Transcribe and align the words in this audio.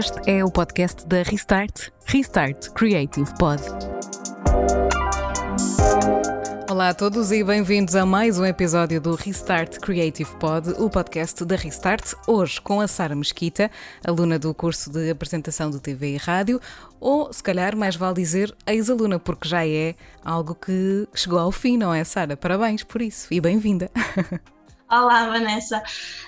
Este 0.00 0.30
é 0.30 0.42
o 0.42 0.50
podcast 0.50 1.06
da 1.06 1.22
Restart, 1.22 1.90
Restart 2.06 2.70
Creative 2.70 3.30
Pod. 3.38 3.62
Olá 6.70 6.88
a 6.88 6.94
todos 6.94 7.30
e 7.30 7.44
bem-vindos 7.44 7.94
a 7.94 8.06
mais 8.06 8.38
um 8.38 8.46
episódio 8.46 8.98
do 8.98 9.14
Restart 9.14 9.78
Creative 9.78 10.34
Pod, 10.38 10.70
o 10.78 10.88
podcast 10.88 11.44
da 11.44 11.54
Restart, 11.54 12.14
hoje 12.26 12.58
com 12.62 12.80
a 12.80 12.88
Sara 12.88 13.14
Mesquita, 13.14 13.70
aluna 14.02 14.38
do 14.38 14.54
curso 14.54 14.90
de 14.90 15.10
apresentação 15.10 15.70
de 15.70 15.78
TV 15.78 16.14
e 16.14 16.16
rádio, 16.16 16.62
ou 16.98 17.30
se 17.30 17.42
calhar 17.42 17.76
mais 17.76 17.94
vale 17.94 18.14
dizer 18.14 18.56
ex-aluna, 18.66 19.18
porque 19.18 19.46
já 19.46 19.66
é 19.66 19.94
algo 20.24 20.54
que 20.54 21.06
chegou 21.14 21.38
ao 21.38 21.52
fim, 21.52 21.76
não 21.76 21.92
é, 21.92 22.04
Sara? 22.04 22.38
Parabéns 22.38 22.82
por 22.82 23.02
isso 23.02 23.28
e 23.30 23.38
bem-vinda. 23.38 23.90
Olá, 24.90 25.26
Vanessa. 25.26 25.82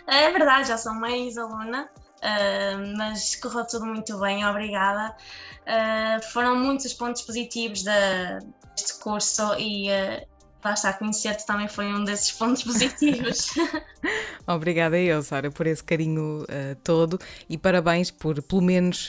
É 0.07 0.30
verdade, 0.30 0.69
já 0.69 0.77
sou 0.77 0.93
uma 0.93 1.11
ex-aluna 1.11 1.89
uh, 2.23 2.97
mas 2.97 3.37
correu 3.37 3.67
tudo 3.67 3.87
muito 3.87 4.19
bem, 4.19 4.47
obrigada. 4.47 5.15
Uh, 5.63 6.23
foram 6.33 6.57
muitos 6.57 6.93
pontos 6.95 7.23
positivos 7.23 7.83
deste 7.83 8.99
curso 9.01 9.55
e 9.59 9.89
uh, 9.89 10.27
lá 10.65 10.75
está, 10.75 10.93
conhecer-te 10.93 11.47
também 11.47 11.69
foi 11.69 11.87
um 11.93 12.05
desses 12.05 12.33
pontos 12.39 12.63
positivos. 12.63 13.51
Obrigada 14.47 14.99
eu, 14.99 15.23
Sara, 15.23 15.51
por 15.51 15.66
esse 15.66 15.83
carinho 15.85 16.45
todo 16.83 17.19
e 17.49 17.57
parabéns 17.57 18.11
por, 18.11 18.43
pelo 18.43 18.61
menos, 18.61 19.07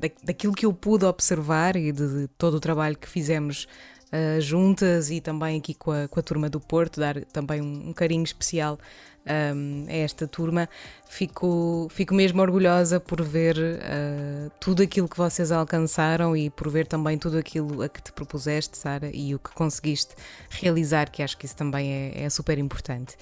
da, 0.00 0.08
daquilo 0.22 0.52
que 0.52 0.64
eu 0.64 0.72
pude 0.72 1.04
observar 1.04 1.74
e 1.74 1.90
de, 1.90 2.20
de 2.20 2.28
todo 2.38 2.54
o 2.54 2.60
trabalho 2.60 2.96
que 2.96 3.08
fizemos 3.08 3.66
uh, 4.12 4.40
juntas 4.40 5.10
e 5.10 5.20
também 5.20 5.58
aqui 5.58 5.74
com 5.74 5.90
a, 5.90 6.08
com 6.08 6.20
a 6.20 6.22
turma 6.22 6.48
do 6.48 6.60
Porto, 6.60 7.00
dar 7.00 7.24
também 7.26 7.60
um, 7.60 7.88
um 7.88 7.92
carinho 7.92 8.24
especial 8.24 8.78
um, 9.26 9.86
a 9.88 9.92
esta 9.92 10.26
turma. 10.26 10.68
Fico, 11.08 11.88
fico 11.90 12.14
mesmo 12.14 12.40
orgulhosa 12.42 13.00
por 13.00 13.22
ver 13.22 13.56
uh, 13.56 14.50
tudo 14.60 14.82
aquilo 14.82 15.08
que 15.08 15.16
vocês 15.16 15.52
alcançaram 15.52 16.36
e 16.36 16.50
por 16.50 16.68
ver 16.68 16.86
também 16.86 17.18
tudo 17.18 17.38
aquilo 17.38 17.82
a 17.82 17.88
que 17.88 18.02
te 18.02 18.12
propuseste, 18.12 18.76
Sara, 18.76 19.10
e 19.12 19.34
o 19.34 19.38
que 19.38 19.50
conseguiste 19.50 20.14
realizar, 20.50 21.10
que 21.10 21.22
acho 21.22 21.36
que 21.36 21.46
isso 21.46 21.56
também 21.56 21.92
é, 21.92 22.24
é 22.24 22.30
super 22.30 22.58
importante. 22.58 23.16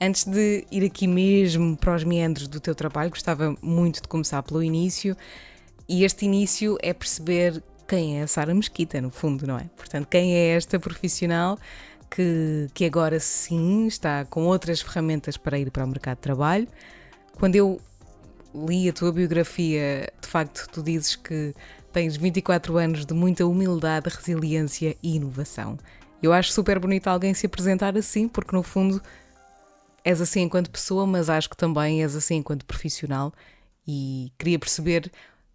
Antes 0.00 0.24
de 0.24 0.66
ir 0.70 0.84
aqui 0.84 1.06
mesmo 1.06 1.76
para 1.76 1.94
os 1.94 2.04
meandros 2.04 2.48
do 2.48 2.60
teu 2.60 2.74
trabalho, 2.74 3.10
gostava 3.10 3.56
muito 3.62 4.02
de 4.02 4.08
começar 4.08 4.42
pelo 4.42 4.62
início. 4.62 5.16
E 5.88 6.04
este 6.04 6.24
início 6.24 6.76
é 6.82 6.92
perceber 6.92 7.62
quem 7.86 8.18
é 8.18 8.22
a 8.22 8.26
Sara 8.26 8.54
Mesquita, 8.54 9.00
no 9.00 9.10
fundo, 9.10 9.46
não 9.46 9.58
é? 9.58 9.64
Portanto, 9.76 10.06
quem 10.08 10.34
é 10.34 10.56
esta 10.56 10.78
profissional 10.80 11.58
que, 12.10 12.68
que 12.74 12.84
agora 12.84 13.18
sim 13.20 13.86
está 13.86 14.24
com 14.24 14.44
outras 14.46 14.80
ferramentas 14.80 15.36
para 15.36 15.58
ir 15.58 15.70
para 15.70 15.84
o 15.84 15.88
mercado 15.88 16.16
de 16.16 16.22
trabalho. 16.22 16.68
Quando 17.38 17.56
eu 17.56 17.80
li 18.54 18.88
a 18.88 18.92
tua 18.92 19.12
biografia, 19.12 20.12
de 20.20 20.28
facto, 20.28 20.68
tu 20.72 20.82
dizes 20.82 21.16
que 21.16 21.54
tens 21.92 22.16
24 22.16 22.76
anos 22.76 23.04
de 23.04 23.14
muita 23.14 23.46
humildade, 23.46 24.08
resiliência 24.08 24.96
e 25.02 25.16
inovação. 25.16 25.78
Eu 26.22 26.32
acho 26.32 26.52
super 26.52 26.78
bonito 26.78 27.08
alguém 27.08 27.34
se 27.34 27.46
apresentar 27.46 27.96
assim, 27.96 28.28
porque 28.28 28.54
no 28.54 28.62
fundo 28.62 29.02
és 30.04 30.20
assim 30.20 30.42
enquanto 30.42 30.70
pessoa, 30.70 31.06
mas 31.06 31.28
acho 31.28 31.48
que 31.48 31.56
também 31.56 32.02
és 32.02 32.14
assim 32.14 32.36
enquanto 32.36 32.64
profissional 32.64 33.32
e 33.86 34.32
queria 34.38 34.58
perceber 34.58 35.02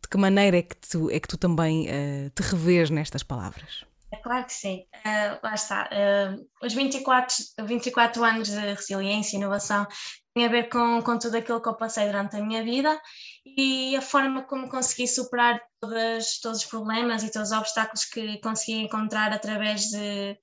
de 0.02 0.08
que 0.10 0.18
maneira 0.18 0.58
é 0.58 0.62
que 0.62 0.76
tu, 0.76 1.10
é 1.12 1.20
que 1.20 1.28
tu 1.28 1.38
também 1.38 1.88
uh, 1.88 2.30
te 2.30 2.42
revês 2.42 2.90
nestas 2.90 3.24
palavras. 3.24 3.84
É 4.12 4.18
claro 4.18 4.46
que 4.46 4.54
sim, 4.54 4.86
uh, 4.96 5.40
lá 5.44 5.54
está. 5.54 5.88
Uh, 5.92 6.66
os 6.66 6.74
24, 6.74 7.36
24 7.64 8.24
anos 8.24 8.48
de 8.48 8.58
resiliência 8.58 9.36
e 9.36 9.40
inovação 9.40 9.86
têm 10.34 10.46
a 10.46 10.50
ver 10.50 10.68
com, 10.70 11.02
com 11.04 11.20
tudo 11.20 11.38
aquilo 11.38 11.62
que 11.62 11.70
eu 11.70 11.76
passei 11.78 12.08
durante 12.08 12.36
a 12.36 12.44
minha 12.44 12.64
vida 12.64 13.00
e 13.46 13.96
a 13.96 14.02
forma 14.02 14.44
como 14.44 14.68
consegui 14.68 15.08
superar 15.08 15.62
todos 15.80 16.44
os 16.44 16.66
problemas 16.66 17.22
e 17.22 17.32
todos 17.32 17.52
os 17.52 17.58
obstáculos 17.58 18.06
que 18.06 18.40
consegui 18.40 18.80
encontrar 18.80 19.32
através, 19.32 19.82
de, 19.84 20.36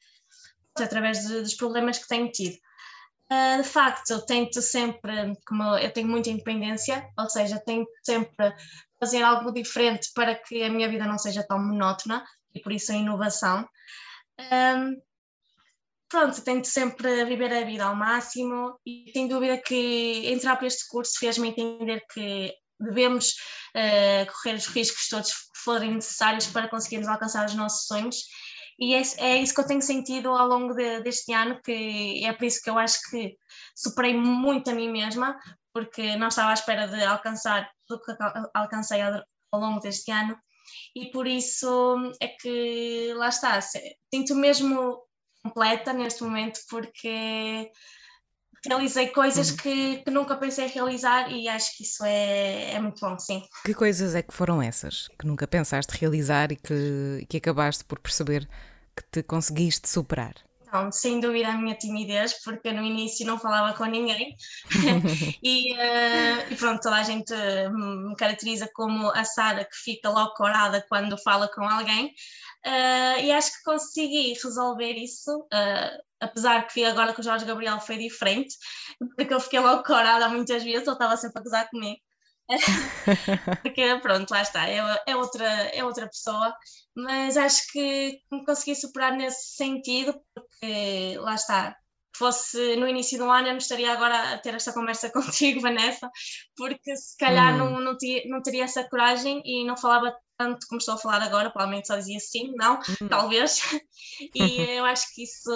através 0.79 1.27
de, 1.27 1.43
dos 1.43 1.55
problemas 1.55 1.99
que 1.99 2.07
tenho 2.07 2.31
tido. 2.31 2.57
Uh, 3.33 3.61
de 3.61 3.69
facto, 3.69 4.11
eu 4.11 4.25
tento 4.25 4.63
sempre, 4.63 5.37
como 5.45 5.77
eu 5.77 5.93
tenho 5.93 6.07
muita 6.07 6.31
independência, 6.31 7.05
ou 7.19 7.29
seja, 7.29 7.61
tento 7.67 7.91
sempre 8.05 8.55
fazer 9.01 9.23
algo 9.23 9.53
diferente 9.53 10.09
para 10.15 10.37
que 10.37 10.63
a 10.63 10.71
minha 10.71 10.89
vida 10.89 11.05
não 11.05 11.19
seja 11.19 11.43
tão 11.43 11.59
monótona 11.59 12.25
e 12.57 12.61
por 12.61 12.73
isso 12.73 12.93
a 12.93 12.97
inovação. 12.97 13.69
Um, 14.39 15.01
pronto, 16.09 16.43
tento 16.43 16.67
sempre 16.67 17.25
viver 17.25 17.53
a 17.53 17.65
vida 17.65 17.85
ao 17.85 17.95
máximo 17.95 18.79
e 18.85 19.11
sem 19.13 19.29
dúvida 19.29 19.59
que 19.59 20.27
entrar 20.27 20.57
para 20.57 20.67
este 20.67 20.89
curso 20.89 21.19
fez-me 21.19 21.49
entender 21.49 22.05
que 22.13 22.53
devemos 22.79 23.33
uh, 23.75 24.33
correr 24.33 24.57
os 24.57 24.67
riscos 24.67 25.09
todos 25.09 25.33
que 25.33 25.59
forem 25.65 25.95
necessários 25.95 26.47
para 26.47 26.69
conseguirmos 26.69 27.09
alcançar 27.09 27.47
os 27.47 27.55
nossos 27.55 27.87
sonhos 27.87 28.17
e 28.79 28.95
é, 28.95 29.03
é, 29.19 29.37
isso 29.39 29.55
que 29.55 29.61
eu 29.61 29.67
tenho 29.67 29.81
sentido 29.81 30.29
ao 30.29 30.47
longo 30.47 30.75
de, 30.75 31.01
deste 31.01 31.33
ano, 31.33 31.61
que 31.63 32.23
é 32.25 32.33
por 32.33 32.45
isso 32.45 32.61
que 32.63 32.69
eu 32.69 32.79
acho 32.79 33.01
que 33.11 33.37
superei 33.75 34.15
muito 34.15 34.71
a 34.71 34.75
mim 34.75 34.91
mesma, 34.91 35.39
porque 35.73 36.17
não 36.17 36.29
estava 36.29 36.51
à 36.51 36.55
espera 36.55 36.87
de 36.87 37.03
alcançar 37.03 37.71
tudo 37.87 38.03
que 38.03 38.13
alcancei 38.55 39.01
ao, 39.01 39.23
ao 39.53 39.61
longo 39.61 39.81
deste 39.81 40.11
ano 40.11 40.39
e 40.95 41.07
por 41.11 41.27
isso 41.27 42.13
é 42.21 42.29
que 42.29 43.13
lá 43.15 43.29
está, 43.29 43.61
sinto 43.61 44.35
mesmo 44.35 45.03
completa 45.43 45.93
neste 45.93 46.23
momento 46.23 46.61
porque 46.69 47.71
realizei 48.67 49.09
coisas 49.09 49.51
uhum. 49.51 49.57
que, 49.57 49.97
que, 49.99 50.11
nunca 50.11 50.37
pensei 50.37 50.67
realizar 50.67 51.31
e 51.31 51.49
acho 51.49 51.77
que 51.77 51.83
isso 51.85 52.05
é, 52.05 52.73
é 52.73 52.81
muito 52.81 53.01
bom, 53.01 53.19
sim. 53.19 53.43
Que 53.65 53.75
coisas 53.75 54.15
é 54.15 54.23
que 54.23 54.35
foram 54.35 54.61
essas 54.61 55.09
que 55.19 55.27
nunca 55.27 55.47
pensaste 55.47 55.97
realizar 55.99 56.51
e 56.51 56.57
que, 56.57 57.27
que 57.29 57.37
acabaste 57.37 57.85
por 57.85 57.99
perceber 58.01 58.49
que 58.97 59.05
te 59.11 59.23
conseguiste 59.23 59.89
superar? 59.89 60.35
Então, 60.77 60.93
sem 60.93 61.21
dúvida 61.21 61.49
a 61.49 61.57
minha 61.57 61.75
timidez, 61.75 62.35
porque 62.45 62.71
no 62.71 62.83
início 62.83 63.27
não 63.27 63.39
falava 63.39 63.77
com 63.77 63.85
ninguém. 63.87 64.37
E, 65.43 65.73
uh, 65.73 66.53
e, 66.53 66.57
pronto, 66.57 66.83
toda 66.83 66.97
a 66.97 67.03
gente 67.03 67.33
me 67.73 68.17
caracteriza 68.17 68.69
como 68.75 69.11
a 69.11 69.25
Sara 69.25 69.65
que 69.65 69.77
fica 69.77 70.11
logo 70.11 70.35
corada 70.35 70.85
quando 70.89 71.17
fala 71.19 71.49
com 71.49 71.63
alguém. 71.63 72.07
Uh, 72.67 73.21
e 73.23 73.33
acho 73.33 73.53
que 73.53 73.63
consegui 73.65 74.35
resolver 74.43 74.93
isso, 74.93 75.31
uh, 75.41 76.03
apesar 76.21 76.67
que 76.67 76.85
agora 76.85 77.13
com 77.13 77.21
o 77.21 77.25
Jorge 77.25 77.45
Gabriel 77.45 77.81
foi 77.81 77.97
diferente, 77.97 78.57
porque 79.17 79.33
eu 79.33 79.41
fiquei 79.41 79.61
logo 79.61 79.85
corada 79.85 80.29
muitas 80.29 80.63
vezes, 80.63 80.83
ele 80.83 80.93
estava 80.93 81.17
sempre 81.17 81.39
a 81.39 81.43
gozar 81.43 81.71
comigo 81.71 82.01
porque 83.63 83.99
pronto, 84.01 84.31
lá 84.31 84.43
está, 84.43 84.69
é, 84.69 84.79
é, 85.07 85.17
outra, 85.17 85.45
é 85.45 85.85
outra 85.85 86.07
pessoa, 86.07 86.55
mas 86.95 87.37
acho 87.37 87.71
que 87.73 88.21
consegui 88.45 88.75
superar 88.75 89.13
nesse 89.13 89.57
sentido, 89.57 90.15
porque 90.35 91.17
lá 91.19 91.35
está, 91.35 91.77
fosse 92.17 92.77
no 92.77 92.89
início 92.89 93.19
do 93.19 93.31
ano 93.31 93.49
eu 93.49 93.53
não 93.53 93.59
estaria 93.59 93.93
agora 93.93 94.35
a 94.35 94.39
ter 94.39 94.55
esta 94.55 94.73
conversa 94.73 95.11
contigo, 95.13 95.61
Vanessa, 95.61 96.11
porque 96.57 96.97
se 96.97 97.17
calhar 97.17 97.55
hum. 97.55 97.71
não, 97.71 97.81
não, 97.81 97.97
tia, 97.97 98.23
não 98.27 98.43
teria 98.43 98.65
essa 98.65 98.85
coragem 98.89 99.43
e 99.45 99.65
não 99.65 99.77
falava 99.77 100.15
tanto 100.39 100.67
como 100.69 100.79
estou 100.79 100.95
a 100.95 100.99
falar 100.99 101.23
agora, 101.23 101.51
provavelmente 101.51 101.89
só 101.89 101.97
dizia 101.97 102.21
sim, 102.21 102.53
não, 102.57 102.79
hum. 103.01 103.09
talvez. 103.09 103.61
E 104.35 104.61
eu 104.61 104.85
acho 104.85 105.15
que 105.15 105.25
isso 105.25 105.51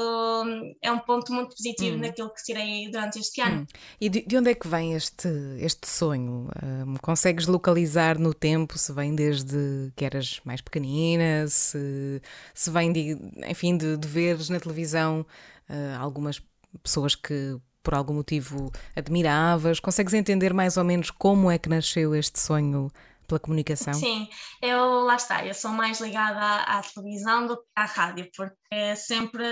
é 0.82 0.92
um 0.92 0.98
ponto 0.98 1.32
muito 1.32 1.54
positivo 1.56 1.96
hum. 1.96 2.00
naquilo 2.00 2.30
que 2.30 2.42
tirei 2.42 2.90
durante 2.90 3.18
este 3.18 3.40
ano. 3.40 3.62
Hum. 3.62 3.66
E 3.98 4.08
de, 4.08 4.22
de, 4.22 4.36
onde 4.36 4.50
é 4.50 4.54
que 4.54 4.68
vem 4.68 4.94
este, 4.94 5.28
este 5.58 5.88
sonho? 5.88 6.48
Um, 6.62 6.96
consegues 6.96 7.46
localizar 7.46 8.18
no 8.18 8.34
tempo 8.34 8.76
se 8.76 8.92
vem 8.92 9.14
desde 9.14 9.92
que 9.96 10.04
eras 10.04 10.40
mais 10.44 10.60
pequenina, 10.60 11.46
se, 11.48 12.20
se 12.54 12.70
vem 12.70 12.92
de, 12.92 13.18
enfim, 13.46 13.76
de, 13.76 13.96
de 13.96 14.08
veres 14.08 14.50
na 14.50 14.60
televisão 14.60 15.24
uh, 15.70 15.98
algumas 15.98 16.40
pessoas 16.82 17.14
que 17.14 17.58
por 17.82 17.94
algum 17.94 18.14
motivo 18.14 18.70
admiravas? 18.94 19.80
Consegues 19.80 20.14
entender 20.14 20.52
mais 20.52 20.76
ou 20.76 20.84
menos 20.84 21.10
como 21.10 21.50
é 21.50 21.58
que 21.58 21.68
nasceu 21.68 22.14
este 22.14 22.38
sonho 22.38 22.90
pela 23.30 23.40
comunicação? 23.40 23.94
Sim, 23.94 24.28
eu 24.60 25.04
lá 25.04 25.14
está, 25.14 25.46
eu 25.46 25.54
sou 25.54 25.70
mais 25.70 26.00
ligada 26.00 26.40
à, 26.40 26.78
à 26.78 26.82
televisão 26.82 27.46
do 27.46 27.56
que 27.56 27.62
à 27.76 27.84
rádio, 27.84 28.28
porque 28.36 28.96
sempre, 28.96 29.44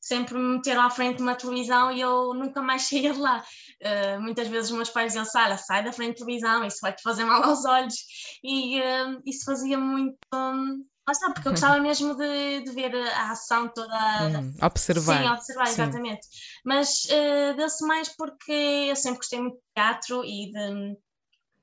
sempre 0.00 0.34
me 0.34 0.56
meteram 0.56 0.82
à 0.82 0.90
frente 0.90 1.16
de 1.16 1.22
uma 1.22 1.34
televisão 1.34 1.90
e 1.90 2.00
eu 2.00 2.32
nunca 2.32 2.62
mais 2.62 2.82
saía 2.88 3.12
de 3.12 3.18
lá. 3.18 3.44
Uh, 3.82 4.20
muitas 4.22 4.46
vezes 4.48 4.70
os 4.70 4.76
meus 4.76 4.90
pais 4.90 5.08
diziam, 5.08 5.24
Sara, 5.24 5.58
sai 5.58 5.84
da 5.84 5.92
frente 5.92 6.20
da 6.20 6.24
televisão, 6.24 6.64
isso 6.64 6.78
vai 6.80 6.92
te 6.92 7.02
fazer 7.02 7.24
mal 7.24 7.42
aos 7.42 7.64
olhos, 7.64 7.96
e 8.42 8.80
uh, 8.80 9.20
isso 9.26 9.44
fazia 9.44 9.76
muito. 9.76 10.16
Um, 10.32 10.84
Lá 11.06 11.12
está, 11.12 11.30
porque 11.30 11.46
eu 11.46 11.52
gostava 11.52 11.78
mesmo 11.78 12.16
de, 12.16 12.62
de 12.62 12.72
ver 12.72 12.92
a 12.96 13.30
ação 13.30 13.68
toda. 13.68 13.96
Hum, 14.40 14.54
observar. 14.60 15.22
Sim, 15.22 15.28
observar, 15.28 15.66
Sim. 15.68 15.82
exatamente. 15.82 16.26
Mas 16.64 17.04
uh, 17.04 17.56
deu-se 17.56 17.86
mais 17.86 18.08
porque 18.08 18.52
eu 18.90 18.96
sempre 18.96 19.18
gostei 19.18 19.40
muito 19.40 19.54
de 19.54 19.62
teatro 19.72 20.24
e 20.24 20.50
de, 20.50 20.98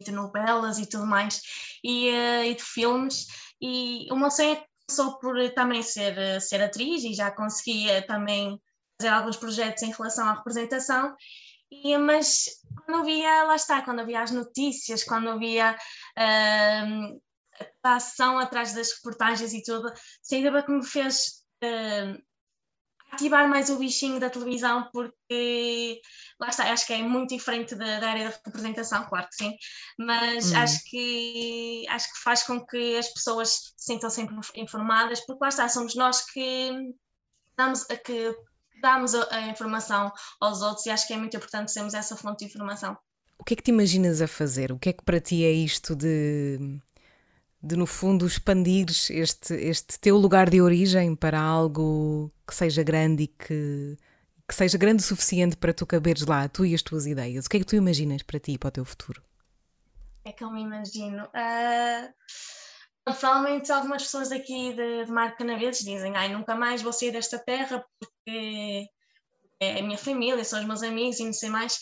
de 0.05 0.11
novelas 0.13 0.79
e 0.79 0.87
tudo 0.87 1.05
mais, 1.05 1.41
e, 1.83 2.09
uh, 2.09 2.43
e 2.45 2.55
de 2.55 2.63
filmes. 2.63 3.27
E 3.61 4.07
o 4.11 4.15
meu 4.15 4.31
sonho 4.31 4.63
começou 4.87 5.19
por 5.19 5.35
também 5.51 5.83
ser, 5.83 6.17
uh, 6.17 6.39
ser 6.39 6.61
atriz 6.61 7.03
e 7.03 7.13
já 7.13 7.29
conseguia 7.29 8.01
também 8.07 8.57
fazer 8.97 9.13
alguns 9.13 9.35
projetos 9.35 9.83
em 9.83 9.91
relação 9.91 10.25
à 10.25 10.35
representação. 10.35 11.13
E, 11.69 11.97
mas 11.97 12.45
quando 12.85 12.99
eu 12.99 13.03
via, 13.03 13.43
lá 13.43 13.55
está, 13.55 13.81
quando 13.81 13.99
eu 13.99 14.05
via 14.05 14.21
as 14.21 14.31
notícias, 14.31 15.03
quando 15.03 15.27
eu 15.27 15.37
via 15.37 15.75
uh, 16.17 17.21
a 17.83 17.95
ação 17.95 18.37
atrás 18.39 18.73
das 18.73 18.91
reportagens 18.93 19.53
e 19.53 19.63
tudo, 19.63 19.91
sem 20.21 20.43
dúvida 20.43 20.63
que 20.63 20.71
me 20.71 20.85
fez 20.85 21.43
uh, 21.63 22.21
ativar 23.13 23.47
mais 23.47 23.69
o 23.69 23.77
bichinho 23.77 24.19
da 24.19 24.29
televisão, 24.29 24.89
porque 24.91 26.01
lá 26.39 26.49
está, 26.49 26.71
acho 26.71 26.87
que 26.87 26.93
é 26.93 27.01
muito 27.01 27.35
diferente 27.35 27.75
da, 27.75 27.99
da 27.99 28.09
área 28.09 28.29
da 28.29 28.35
representação, 28.45 29.05
claro 29.05 29.27
que 29.29 29.35
sim, 29.35 29.55
mas 29.97 30.51
hum. 30.51 30.57
acho, 30.57 30.83
que, 30.85 31.85
acho 31.89 32.11
que 32.11 32.19
faz 32.19 32.43
com 32.43 32.65
que 32.65 32.97
as 32.97 33.07
pessoas 33.09 33.73
se 33.77 33.93
sintam 33.93 34.09
sempre 34.09 34.35
informadas, 34.55 35.19
porque 35.21 35.43
lá 35.43 35.49
está, 35.49 35.69
somos 35.69 35.95
nós 35.95 36.25
que 36.31 36.71
damos, 37.55 37.83
que 37.83 38.35
damos 38.81 39.15
a, 39.15 39.35
a 39.35 39.47
informação 39.47 40.11
aos 40.41 40.61
outros 40.61 40.85
e 40.85 40.89
acho 40.89 41.07
que 41.07 41.13
é 41.13 41.17
muito 41.17 41.37
importante 41.37 41.71
sermos 41.71 41.93
essa 41.93 42.17
fonte 42.17 42.39
de 42.39 42.45
informação. 42.45 42.97
O 43.37 43.43
que 43.43 43.53
é 43.53 43.57
que 43.57 43.63
te 43.63 43.71
imaginas 43.71 44.21
a 44.21 44.27
fazer? 44.27 44.71
O 44.71 44.79
que 44.79 44.89
é 44.89 44.93
que 44.93 45.03
para 45.03 45.19
ti 45.19 45.43
é 45.43 45.51
isto 45.51 45.95
de 45.95 46.79
de 47.63 47.77
no 47.77 47.85
fundo 47.85 48.27
expandir 48.27 48.87
este, 48.89 49.53
este 49.53 49.97
teu 49.97 50.17
lugar 50.17 50.49
de 50.49 50.61
origem 50.61 51.15
para 51.15 51.39
algo 51.39 52.29
que 52.45 52.53
seja 52.53 52.83
grande 52.83 53.23
e 53.23 53.27
que, 53.27 53.97
que 54.45 54.53
seja 54.53 54.77
grande 54.77 55.01
o 55.01 55.05
suficiente 55.05 55.55
para 55.55 55.73
tu 55.73 55.85
caberes 55.85 56.25
lá, 56.25 56.49
tu 56.49 56.65
e 56.65 56.75
as 56.75 56.81
tuas 56.81 57.05
ideias. 57.05 57.45
O 57.45 57.49
que 57.49 57.57
é 57.57 57.59
que 57.61 57.65
tu 57.65 57.77
imaginas 57.77 58.21
para 58.21 58.37
ti 58.37 58.51
e 58.51 58.57
para 58.57 58.67
o 58.67 58.71
teu 58.71 58.83
futuro? 58.83 59.23
É 60.25 60.33
que 60.33 60.43
eu 60.43 60.51
me 60.51 60.61
imagino? 60.61 61.23
Uh, 61.23 62.13
provavelmente 63.05 63.71
algumas 63.71 64.03
pessoas 64.03 64.29
daqui 64.29 64.73
de, 64.73 65.05
de 65.05 65.11
Mar 65.11 65.37
Canaveses 65.37 65.85
dizem 65.85 66.17
ai, 66.17 66.33
nunca 66.33 66.55
mais 66.55 66.81
vou 66.81 66.91
sair 66.91 67.11
desta 67.11 67.39
terra 67.39 67.85
porque 67.97 68.89
é 69.61 69.79
a 69.79 69.83
minha 69.83 69.97
família, 69.97 70.43
são 70.43 70.59
os 70.59 70.65
meus 70.65 70.83
amigos 70.83 71.17
e 71.19 71.25
não 71.25 71.33
sei 71.33 71.49
mais. 71.49 71.79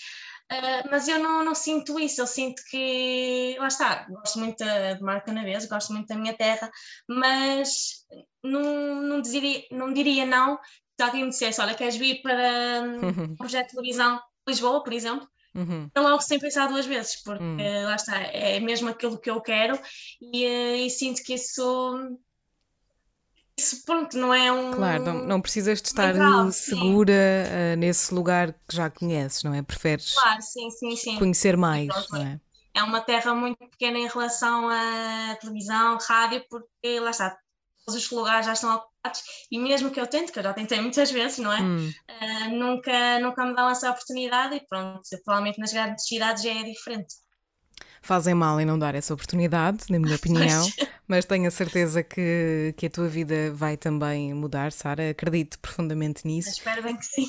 Uh, 0.52 0.90
mas 0.90 1.08
eu 1.08 1.18
não, 1.18 1.46
não, 1.46 1.56
sinto 1.56 1.98
isso, 1.98 2.20
eu 2.20 2.28
sinto 2.28 2.62
que, 2.70 3.56
lá 3.58 3.68
está, 3.68 4.06
gosto 4.10 4.38
muito 4.38 4.58
de 4.58 5.02
Mar 5.02 5.24
Canaveses, 5.24 5.70
gosto 5.70 5.94
muito 5.94 6.08
da 6.08 6.18
minha 6.18 6.34
terra, 6.34 6.70
mas 7.08 8.06
não, 8.44 9.02
não, 9.02 9.22
diria, 9.22 9.64
não 9.72 9.94
diria 9.94 10.26
não 10.26 10.60
se 11.00 11.06
alguém 11.06 11.24
me 11.24 11.30
dissesse, 11.30 11.62
olha, 11.62 11.74
queres 11.74 11.96
vir 11.96 12.22
para 12.22 12.82
um 12.84 13.36
projeto 13.36 13.70
de 13.70 13.76
televisão 13.76 14.20
Lisboa, 14.48 14.84
por 14.84 14.92
exemplo, 14.92 15.28
Uhum. 15.54 15.90
Eu 15.94 16.04
logo 16.04 16.22
sem 16.22 16.40
pensar 16.40 16.68
duas 16.68 16.86
vezes, 16.86 17.22
porque 17.24 17.44
uhum. 17.44 17.84
lá 17.84 17.96
está, 17.96 18.18
é 18.18 18.60
mesmo 18.60 18.90
aquilo 18.90 19.20
que 19.20 19.30
eu 19.30 19.42
quero 19.42 19.78
e, 20.22 20.46
ah, 20.46 20.78
e 20.78 20.90
sinto 20.90 21.22
que 21.24 21.34
isso 21.34 22.18
isso, 23.58 23.84
pronto, 23.86 24.18
não 24.18 24.34
é 24.34 24.52
um. 24.52 24.72
Claro, 24.72 25.04
não, 25.04 25.14
não 25.26 25.42
precisas 25.42 25.82
de 25.82 25.88
estar 25.88 26.14
grau, 26.14 26.52
segura 26.52 27.14
uh, 27.14 27.78
nesse 27.78 28.14
lugar 28.14 28.54
que 28.54 28.76
já 28.76 28.90
conheces, 28.90 29.44
não 29.44 29.54
é? 29.54 29.62
Preferes 29.62 30.16
claro, 30.16 30.42
sim, 30.42 30.70
sim, 30.72 30.96
sim. 30.96 31.18
conhecer 31.18 31.58
mais, 31.58 31.90
não 32.10 32.22
é? 32.22 32.40
É 32.74 32.84
uma 32.84 33.02
terra 33.02 33.36
muito 33.36 33.58
pequena 33.68 33.98
em 33.98 34.08
relação 34.08 34.70
à 34.70 35.36
televisão, 35.40 35.98
rádio, 36.08 36.44
porque 36.50 37.00
lá 37.00 37.10
está, 37.10 37.38
todos 37.86 38.02
os 38.02 38.10
lugares 38.10 38.46
já 38.46 38.54
estão 38.54 38.76
ocupados 38.76 39.22
e 39.52 39.60
mesmo 39.60 39.92
que 39.92 40.00
eu 40.00 40.08
tente, 40.08 40.32
que 40.32 40.40
eu 40.40 40.44
já 40.44 40.54
tentei 40.54 40.80
muitas 40.80 41.12
vezes, 41.12 41.40
não 41.40 41.52
é? 41.52 41.62
Hum. 41.62 41.92
Uh, 42.10 42.50
nunca, 42.56 43.20
nunca 43.20 43.46
me 43.46 43.54
dão 43.54 43.70
essa 43.70 43.90
oportunidade 43.90 44.56
e 44.56 44.66
pronto, 44.66 45.02
provavelmente 45.26 45.60
nas 45.60 45.74
grandes 45.74 46.08
cidades 46.08 46.44
já 46.44 46.52
é 46.52 46.64
diferente 46.64 47.16
fazem 48.02 48.34
mal 48.34 48.60
em 48.60 48.66
não 48.66 48.78
dar 48.78 48.96
essa 48.96 49.14
oportunidade, 49.14 49.86
na 49.90 50.00
minha 50.00 50.16
opinião, 50.18 50.68
mas 51.08 51.26
tenho 51.26 51.48
a 51.48 51.52
certeza 51.52 52.04
que, 52.04 52.74
que 52.76 52.88
a 52.88 52.90
tua 52.90 53.08
vida 53.08 53.52
vai 53.54 53.78
também 53.78 54.34
mudar, 54.34 54.72
Sara. 54.72 55.12
Acredito 55.12 55.60
profundamente 55.60 56.26
nisso. 56.26 56.50
espero 56.50 56.84
bem 56.84 56.98
que 56.98 57.06
sim. 57.06 57.28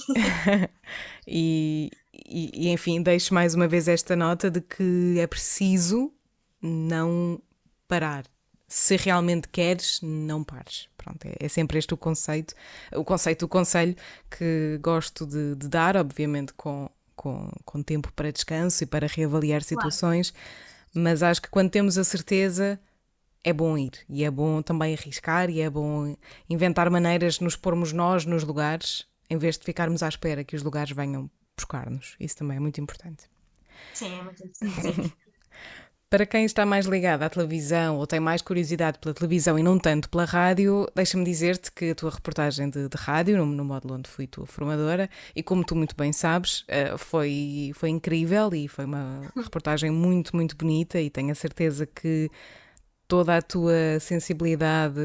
e, 1.27 1.91
e, 2.27 2.67
e, 2.67 2.69
enfim, 2.71 3.03
deixo 3.03 3.35
mais 3.35 3.55
uma 3.55 3.69
vez 3.69 3.87
esta 3.87 4.17
nota 4.17 4.51
de 4.51 4.61
que 4.61 5.17
é 5.19 5.27
preciso 5.27 6.13
não 6.61 7.41
parar. 7.87 8.25
Se 8.67 8.97
realmente 8.97 9.49
queres, 9.49 10.01
não 10.03 10.43
pares. 10.43 10.89
Pronto, 10.97 11.27
é, 11.27 11.35
é 11.41 11.49
sempre 11.49 11.79
este 11.79 11.93
o 11.93 11.97
conceito, 11.97 12.55
o 12.95 13.05
conceito, 13.05 13.45
o 13.45 13.49
conselho 13.49 13.95
que 14.31 14.79
gosto 14.81 15.27
de, 15.27 15.55
de 15.57 15.69
dar, 15.69 15.97
obviamente 15.97 16.55
com 16.55 16.89
com, 17.23 17.49
com 17.65 17.83
tempo 17.83 18.13
para 18.13 18.33
descanso 18.33 18.83
e 18.83 18.87
para 18.87 19.07
reavaliar 19.07 19.63
situações, 19.63 20.33
claro. 20.33 20.47
mas 20.95 21.23
acho 21.23 21.41
que 21.41 21.49
quando 21.49 21.71
temos 21.71 21.97
a 21.97 22.03
certeza 22.03 22.81
é 23.45 23.53
bom 23.53 23.79
ir 23.79 23.93
e 24.09 24.25
é 24.25 24.31
bom 24.31 24.61
também 24.61 24.93
arriscar 24.93 25.49
e 25.49 25.61
é 25.61 25.71
bom 25.71 26.17
inventar 26.51 26.91
maneiras 26.91 27.35
de 27.35 27.45
nos 27.45 27.55
pormos 27.55 27.93
nós 27.93 28.25
nos 28.25 28.43
lugares 28.43 29.07
em 29.31 29.39
vez 29.39 29.57
de 29.57 29.65
ficarmos 29.65 30.03
à 30.03 30.09
espera 30.09 30.43
que 30.43 30.57
os 30.57 30.63
lugares 30.63 30.95
venham 30.95 31.31
buscar-nos. 31.57 32.17
Isso 32.19 32.37
também 32.37 32.57
é 32.57 32.61
muito 32.61 32.81
importante. 32.81 33.31
Sim, 33.95 34.19
é 34.19 34.23
muito 34.23 34.45
importante. 34.45 35.15
Para 36.12 36.26
quem 36.26 36.44
está 36.44 36.67
mais 36.67 36.85
ligado 36.85 37.23
à 37.23 37.31
televisão 37.31 37.97
ou 37.97 38.06
tem 38.06 38.20
mais 38.20 38.43
curiosidade 38.43 38.99
pela 38.99 39.14
televisão 39.14 39.59
e 39.59 39.62
não 39.62 39.79
tanto 39.79 40.11
pela 40.11 40.26
rádio, 40.26 40.87
deixa-me 40.94 41.25
dizer-te 41.25 41.73
que 41.73 41.93
a 41.93 41.94
tua 41.94 42.11
reportagem 42.11 42.69
de, 42.69 42.87
de 42.87 42.97
rádio, 42.99 43.38
no, 43.38 43.47
no, 43.47 43.64
módulo 43.64 43.94
onde 43.94 44.11
fui 44.11 44.26
tua 44.26 44.44
formadora, 44.44 45.09
e 45.35 45.43
como 45.43 45.64
tu 45.64 45.75
muito 45.75 45.97
bem 45.97 46.12
sabes, 46.12 46.67
uh, 46.69 46.99
foi, 46.99 47.73
foi 47.75 47.88
incrível 47.88 48.53
e 48.53 48.69
foi 48.69 48.85
uma 48.85 49.23
reportagem 49.35 49.91
muito, 49.91 50.37
muito 50.37 50.55
bonita 50.55 51.00
e 51.00 51.09
tenho 51.09 51.32
a 51.32 51.35
certeza 51.35 51.87
que 51.87 52.31
toda 53.09 53.38
a 53.38 53.41
tua 53.41 53.99
sensibilidade 53.99 55.00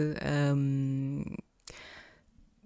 um, 0.54 1.24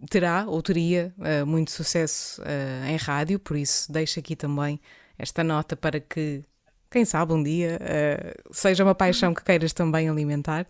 terá 0.10 0.46
ou 0.48 0.64
teria 0.64 1.14
uh, 1.20 1.46
muito 1.46 1.70
sucesso 1.70 2.42
uh, 2.42 2.90
em 2.90 2.96
rádio, 2.96 3.38
por 3.38 3.56
isso 3.56 3.92
deixo 3.92 4.20
aqui 4.20 4.36
também 4.36 4.82
esta 5.16 5.44
nota 5.44 5.76
para 5.76 6.00
que 6.00 6.44
quem 6.92 7.06
sabe 7.06 7.32
um 7.34 7.42
dia 7.42 7.80
uh, 7.82 8.54
seja 8.54 8.84
uma 8.84 8.94
paixão 8.94 9.34
que 9.34 9.44
queiras 9.44 9.72
também 9.72 10.10
alimentar. 10.10 10.68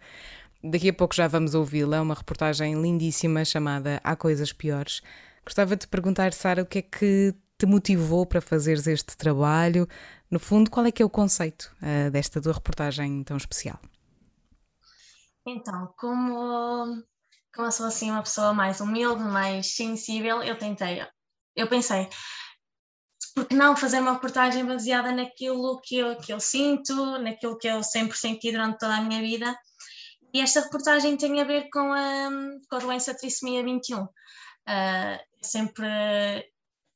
Daqui 0.64 0.90
a 0.90 0.94
pouco 0.94 1.16
já 1.16 1.28
vamos 1.28 1.56
ouvi-la, 1.56 2.02
uma 2.02 2.14
reportagem 2.14 2.80
lindíssima 2.80 3.44
chamada 3.44 4.00
Há 4.04 4.16
Coisas 4.16 4.54
Piores. 4.54 5.02
Gostava 5.44 5.76
de 5.76 5.88
perguntar, 5.88 6.32
Sara, 6.34 6.62
o 6.62 6.66
que 6.66 6.78
é 6.78 6.82
que 6.84 7.34
te 7.58 7.66
motivou 7.66 8.28
para 8.28 8.40
fazeres 8.40 8.86
este 8.86 9.18
trabalho? 9.18 9.88
No 10.30 10.40
fundo, 10.40 10.70
qual 10.70 10.86
é 10.86 10.92
que 10.92 11.02
é 11.02 11.06
o 11.06 11.10
conceito 11.10 11.76
uh, 11.82 12.12
desta 12.12 12.40
tua 12.40 12.54
reportagem 12.54 13.24
tão 13.24 13.36
especial? 13.36 13.80
Então, 15.48 15.92
como, 15.98 17.04
como 17.52 17.68
eu 17.68 17.72
sou 17.72 17.88
assim 17.88 18.12
uma 18.12 18.22
pessoa 18.22 18.54
mais 18.54 18.80
humilde, 18.80 19.24
mais 19.24 19.76
sensível, 19.76 20.44
eu 20.44 20.56
tentei, 20.56 21.04
eu 21.56 21.68
pensei, 21.68 22.08
porque 23.34 23.56
não 23.56 23.76
fazer 23.76 24.00
uma 24.00 24.14
reportagem 24.14 24.66
baseada 24.66 25.12
naquilo 25.12 25.80
que 25.82 25.98
eu, 25.98 26.18
que 26.18 26.34
eu 26.34 26.40
sinto, 26.40 27.20
naquilo 27.20 27.58
que 27.58 27.68
eu 27.68 27.84
sempre 27.84 28.18
senti 28.18 28.52
durante 28.52 28.80
toda 28.80 28.96
a 28.96 29.02
minha 29.02 29.22
vida. 29.22 29.58
E 30.34 30.40
esta 30.40 30.62
reportagem 30.62 31.18
tem 31.18 31.42
a 31.42 31.44
ver 31.44 31.70
com 31.70 31.92
a, 31.92 32.30
com 32.70 32.76
a 32.76 32.80
doença 32.80 33.14
trissomia 33.14 33.64
21. 33.64 34.04
Uh, 34.04 34.10
ah, 34.68 35.20
sempre, 35.42 35.88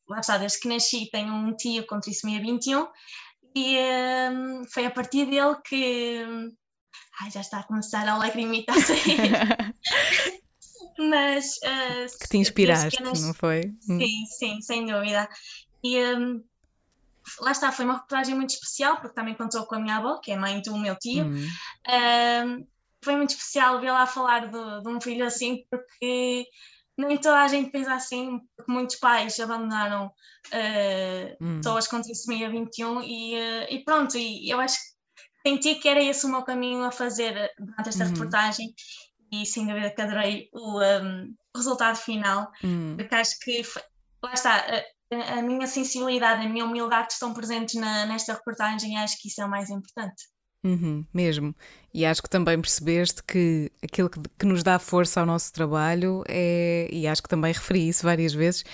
lá 0.08 0.20
está, 0.20 0.38
desde 0.38 0.60
que 0.60 0.70
nasci, 0.70 1.10
tenho 1.12 1.34
um 1.34 1.56
tio 1.56 1.86
com 1.86 2.00
trissomia 2.00 2.40
21 2.40 2.88
e 3.56 3.78
ah, 3.80 4.32
foi 4.72 4.86
a 4.86 4.92
partir 4.92 5.26
dele 5.26 5.56
que. 5.66 6.26
Ai, 7.22 7.32
já 7.32 7.40
está 7.40 7.60
a 7.60 7.64
começar 7.64 8.08
a 8.08 8.18
lagrimita 8.18 8.74
a 8.74 8.82
sair. 8.82 9.32
Mas. 10.98 11.58
Uh, 11.58 12.18
que 12.20 12.30
te 12.30 12.38
inspiraste, 12.38 12.98
que 12.98 13.04
não 13.04 13.34
foi? 13.34 13.62
Hum. 13.90 14.00
Sim, 14.00 14.26
sim, 14.38 14.62
sem 14.62 14.86
dúvida. 14.86 15.28
E 15.86 16.04
um, 16.16 16.44
lá 17.42 17.52
está, 17.52 17.72
foi 17.72 17.86
uma 17.86 17.96
reportagem 17.96 18.36
muito 18.36 18.52
especial, 18.52 18.98
porque 18.98 19.16
também 19.16 19.36
contou 19.36 19.66
com 19.66 19.76
a 19.76 19.80
minha 19.80 19.98
avó, 19.98 20.18
que 20.18 20.32
é 20.32 20.38
mãe 20.38 20.62
do 20.62 20.76
meu 20.78 20.96
tio. 20.96 21.26
Uhum. 21.26 21.48
Um, 21.88 22.68
foi 23.04 23.16
muito 23.16 23.32
especial 23.32 23.80
ver 23.80 23.92
lá 23.92 24.08
falar 24.08 24.48
de, 24.48 24.82
de, 24.82 24.90
um 24.90 25.00
filho 25.00 25.26
assim, 25.26 25.64
porque 25.70 26.46
nem 26.98 27.18
toda 27.18 27.42
a 27.42 27.48
gente 27.48 27.70
pensa 27.70 27.94
assim, 27.94 28.40
porque 28.56 28.72
muitos 28.72 28.96
pais 28.96 29.40
abandonaram 29.40 30.08
uh, 30.08 31.44
uhum. 31.44 31.58
pessoas 31.58 31.88
com 31.88 32.02
trissomia 32.02 32.50
21 32.50 33.04
e, 33.04 33.36
uh, 33.36 33.68
e 33.70 33.84
pronto, 33.84 34.18
e 34.18 34.50
eu 34.50 34.60
acho 34.60 34.78
que 34.78 35.50
senti 35.50 35.76
que 35.76 35.88
era 35.88 36.02
esse 36.02 36.26
o 36.26 36.30
meu 36.30 36.42
caminho 36.42 36.84
a 36.84 36.92
fazer 36.92 37.52
durante 37.60 37.90
esta 37.90 38.06
uhum. 38.06 38.12
reportagem 38.12 38.74
e 39.32 39.46
sem 39.46 39.68
dúvida 39.68 39.92
que 39.92 40.02
adorei 40.02 40.50
o 40.52 40.80
um, 40.82 41.36
resultado 41.56 41.98
final, 41.98 42.52
uhum. 42.64 42.96
porque 42.98 43.14
acho 43.14 43.40
que 43.40 43.64
foi, 43.64 43.84
lá 44.24 44.34
está, 44.34 44.58
uh, 44.58 44.95
a 45.12 45.42
minha 45.42 45.68
sensibilidade, 45.68 46.46
a 46.46 46.50
minha 46.50 46.66
humildade 46.66 47.14
estão 47.14 47.34
presentes 47.34 47.76
na, 47.76 48.06
nesta 48.06 48.34
reportagem 48.34 48.94
e 48.94 48.98
acho 48.98 49.22
que 49.22 49.28
isso 49.28 49.42
é 49.42 49.46
o 49.46 49.50
mais 49.50 49.70
importante. 49.70 50.24
Uhum, 50.64 51.06
mesmo. 51.14 51.56
E 51.94 52.06
acho 52.06 52.24
que 52.24 52.30
também 52.30 52.60
percebeste 52.60 53.24
que 53.24 53.72
aquilo 53.84 54.10
que, 54.10 54.20
que, 54.40 54.46
nos 54.48 54.64
dá 54.64 54.80
força 54.80 55.20
ao 55.20 55.26
nosso 55.26 55.54
trabalho 55.54 56.24
é, 56.28 56.90
e 56.92 57.06
acho 57.06 57.22
que 57.22 57.30
também 57.30 57.54
referi 57.54 57.88
isso 57.88 58.04
várias 58.04 58.34
vezes, 58.34 58.66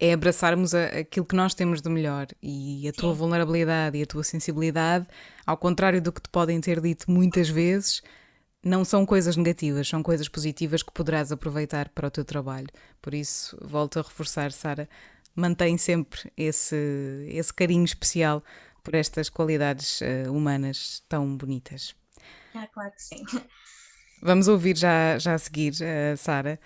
é 0.00 0.12
abraçarmos 0.12 0.74
a, 0.74 0.86
aquilo 0.86 1.24
que 1.24 1.36
nós 1.36 1.54
temos 1.54 1.80
de 1.80 1.88
melhor 1.88 2.26
e 2.42 2.88
a 2.88 2.92
Sim. 2.92 3.00
tua 3.00 3.14
vulnerabilidade 3.14 3.96
e 3.96 4.02
a 4.02 4.06
tua 4.06 4.24
sensibilidade, 4.24 5.06
ao 5.46 5.56
contrário 5.56 6.02
do 6.02 6.12
que 6.12 6.20
te 6.20 6.28
podem 6.28 6.60
ter 6.60 6.80
dito 6.80 7.08
muitas 7.08 7.48
vezes, 7.48 8.02
não 8.62 8.84
são 8.84 9.06
coisas 9.06 9.36
negativas, 9.36 9.88
são 9.88 10.02
coisas 10.02 10.28
positivas 10.28 10.82
que 10.82 10.92
poderás 10.92 11.30
aproveitar 11.30 11.88
para 11.90 12.08
o 12.08 12.10
teu 12.10 12.24
trabalho. 12.24 12.68
Por 13.00 13.14
isso, 13.14 13.56
volto 13.62 13.98
a 13.98 14.02
reforçar, 14.02 14.50
Sara, 14.50 14.88
mantém 15.38 15.78
sempre 15.78 16.32
esse, 16.36 16.76
esse 17.28 17.54
carinho 17.54 17.84
especial 17.84 18.42
por 18.82 18.94
estas 18.94 19.28
qualidades 19.28 20.00
uh, 20.00 20.32
humanas 20.32 21.02
tão 21.08 21.36
bonitas. 21.36 21.94
Ah, 22.54 22.66
claro 22.66 22.90
que 22.90 23.02
sim. 23.02 23.24
Vamos 24.20 24.48
ouvir 24.48 24.76
já, 24.76 25.16
já 25.18 25.34
a 25.34 25.38
seguir, 25.38 25.74
uh, 25.74 26.16
Sara. 26.16 26.58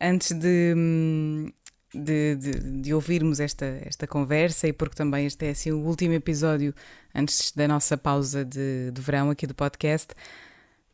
Antes 0.00 0.32
de, 0.32 0.74
hum, 0.76 1.52
de, 1.94 2.34
de, 2.34 2.80
de, 2.82 2.94
ouvirmos 2.94 3.38
esta, 3.38 3.64
esta 3.84 4.06
conversa 4.06 4.66
e 4.66 4.72
porque 4.72 4.96
também 4.96 5.26
este 5.26 5.46
é 5.46 5.50
assim, 5.50 5.70
o 5.70 5.78
último 5.78 6.14
episódio 6.14 6.74
antes 7.14 7.52
da 7.52 7.68
nossa 7.68 7.96
pausa 7.96 8.44
de, 8.44 8.90
de 8.90 9.00
verão 9.00 9.30
aqui 9.30 9.46
do 9.46 9.54
podcast. 9.54 10.14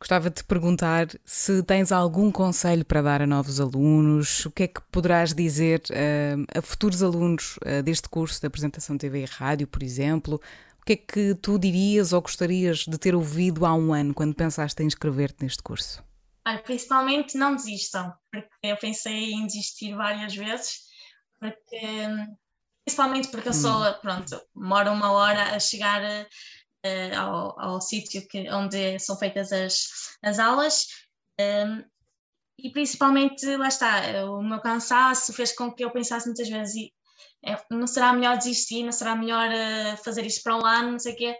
Gostava 0.03 0.29
de 0.29 0.35
te 0.35 0.43
perguntar 0.43 1.07
se 1.23 1.63
tens 1.63 1.89
algum 1.89 2.29
conselho 2.29 2.83
para 2.83 3.01
dar 3.01 3.21
a 3.21 3.25
novos 3.25 3.61
alunos, 3.61 4.45
o 4.45 4.51
que 4.51 4.63
é 4.63 4.67
que 4.67 4.81
poderás 4.91 5.33
dizer 5.33 5.81
uh, 5.91 6.59
a 6.59 6.61
futuros 6.61 7.01
alunos 7.01 7.55
uh, 7.59 7.81
deste 7.81 8.09
curso 8.09 8.41
de 8.41 8.45
apresentação 8.45 8.97
TV 8.97 9.21
e 9.21 9.25
rádio, 9.25 9.65
por 9.65 9.81
exemplo? 9.81 10.41
O 10.81 10.85
que 10.85 10.91
é 10.91 10.97
que 10.97 11.35
tu 11.35 11.57
dirias 11.57 12.11
ou 12.11 12.21
gostarias 12.21 12.79
de 12.79 12.97
ter 12.97 13.15
ouvido 13.15 13.65
há 13.65 13.73
um 13.73 13.93
ano 13.93 14.13
quando 14.13 14.35
pensaste 14.35 14.83
em 14.83 14.87
inscrever-te 14.87 15.41
neste 15.41 15.63
curso? 15.63 16.03
principalmente 16.65 17.37
não 17.37 17.55
desistam, 17.55 18.13
porque 18.29 18.49
eu 18.61 18.75
pensei 18.75 19.31
em 19.31 19.47
desistir 19.47 19.95
várias 19.95 20.35
vezes 20.35 20.81
porque, 21.39 21.81
principalmente 22.83 23.29
porque 23.29 23.47
eu 23.47 23.53
sou, 23.53 23.81
hum. 23.81 23.93
pronto, 24.01 24.41
moro 24.53 24.91
uma 24.91 25.13
hora 25.13 25.55
a 25.55 25.59
chegar 25.61 26.01
uh, 26.85 27.19
ao, 27.19 27.59
ao 27.59 27.81
sítio 27.81 28.25
onde 28.51 28.99
são 28.99 29.17
feitas 29.17 29.51
as, 29.51 29.87
as 30.21 30.39
aulas. 30.39 30.87
Um, 31.39 31.83
e 32.57 32.69
principalmente, 32.71 33.45
lá 33.57 33.67
está, 33.67 34.25
o 34.25 34.41
meu 34.41 34.61
cansaço 34.61 35.33
fez 35.33 35.53
com 35.53 35.73
que 35.73 35.83
eu 35.83 35.91
pensasse 35.91 36.27
muitas 36.27 36.47
vezes, 36.47 36.75
e, 36.75 36.93
é, 37.45 37.57
não 37.71 37.87
será 37.87 38.13
melhor 38.13 38.37
desistir, 38.37 38.83
não 38.83 38.91
será 38.91 39.15
melhor 39.15 39.49
uh, 39.49 39.97
fazer 40.03 40.25
isto 40.25 40.43
para 40.43 40.57
um 40.57 40.65
ano, 40.65 40.91
não 40.91 40.99
sei 40.99 41.13
o 41.13 41.17
quê. 41.17 41.37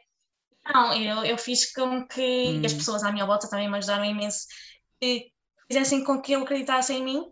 Não, 0.65 0.93
eu, 0.93 1.25
eu 1.25 1.37
fiz 1.37 1.71
com 1.73 2.07
que 2.07 2.21
hum. 2.21 2.61
as 2.65 2.73
pessoas 2.73 3.03
à 3.03 3.11
minha 3.11 3.25
volta 3.25 3.49
também 3.49 3.69
me 3.69 3.77
ajudaram 3.77 4.05
imenso, 4.05 4.47
que 4.99 5.31
fizessem 5.67 6.03
com 6.03 6.21
que 6.21 6.33
eu 6.33 6.43
acreditasse 6.43 6.93
em 6.93 7.03
mim 7.03 7.25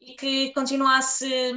e 0.00 0.14
que 0.14 0.52
continuasse 0.52 1.52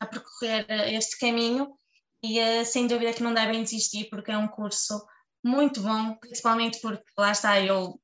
a 0.00 0.06
percorrer 0.06 0.64
eh, 0.68 0.94
este 0.94 1.18
caminho 1.18 1.74
e 2.22 2.64
sem 2.64 2.86
dúvida 2.86 3.12
que 3.12 3.22
não 3.22 3.34
devem 3.34 3.62
desistir 3.62 4.08
porque 4.08 4.30
é 4.30 4.38
um 4.38 4.48
curso 4.48 5.04
muito 5.48 5.80
bom, 5.80 6.14
principalmente 6.16 6.78
porque 6.80 7.02
lá 7.16 7.32
está, 7.32 7.60
eu 7.60 7.98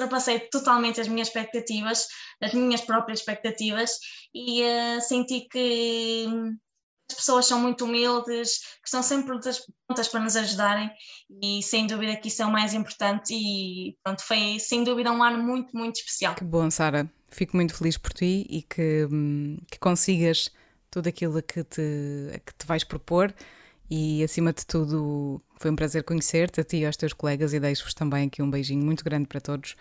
ultrapassei 0.00 0.38
totalmente 0.40 1.00
as 1.00 1.08
minhas 1.08 1.28
expectativas, 1.28 2.06
as 2.40 2.54
minhas 2.54 2.80
próprias 2.80 3.20
expectativas 3.20 3.98
e 4.32 4.62
uh, 4.62 5.00
senti 5.00 5.48
que 5.50 6.26
as 7.10 7.16
pessoas 7.16 7.46
são 7.46 7.58
muito 7.60 7.84
humildes, 7.84 8.58
que 8.58 8.86
estão 8.86 9.02
sempre 9.02 9.26
prontas 9.26 10.08
para 10.08 10.20
nos 10.20 10.36
ajudarem 10.36 10.90
e 11.42 11.62
sem 11.62 11.86
dúvida 11.86 12.16
que 12.16 12.28
isso 12.28 12.42
é 12.42 12.46
o 12.46 12.52
mais 12.52 12.74
importante 12.74 13.34
e 13.34 13.96
pronto, 14.04 14.22
foi 14.22 14.58
sem 14.60 14.84
dúvida 14.84 15.10
um 15.10 15.22
ano 15.22 15.42
muito, 15.42 15.76
muito 15.76 15.96
especial. 15.96 16.34
Que 16.34 16.44
bom, 16.44 16.70
Sara. 16.70 17.10
Fico 17.30 17.56
muito 17.56 17.74
feliz 17.74 17.98
por 17.98 18.12
ti 18.12 18.46
e 18.48 18.62
que, 18.62 19.06
hum, 19.10 19.58
que 19.70 19.78
consigas 19.78 20.50
tudo 20.90 21.08
aquilo 21.08 21.42
que 21.42 21.64
te, 21.64 22.30
a 22.34 22.38
que 22.38 22.54
te 22.54 22.66
vais 22.66 22.84
propor 22.84 23.34
e 23.90 24.22
acima 24.22 24.52
de 24.52 24.66
tudo 24.66 25.42
foi 25.58 25.70
um 25.70 25.76
prazer 25.76 26.04
conhecer-te, 26.04 26.60
a 26.60 26.64
ti 26.64 26.78
e 26.78 26.86
aos 26.86 26.96
teus 26.96 27.12
colegas 27.12 27.52
e 27.52 27.60
deixo-vos 27.60 27.94
também 27.94 28.26
aqui 28.26 28.42
um 28.42 28.50
beijinho 28.50 28.84
muito 28.84 29.04
grande 29.04 29.26
para 29.26 29.40
todos 29.40 29.74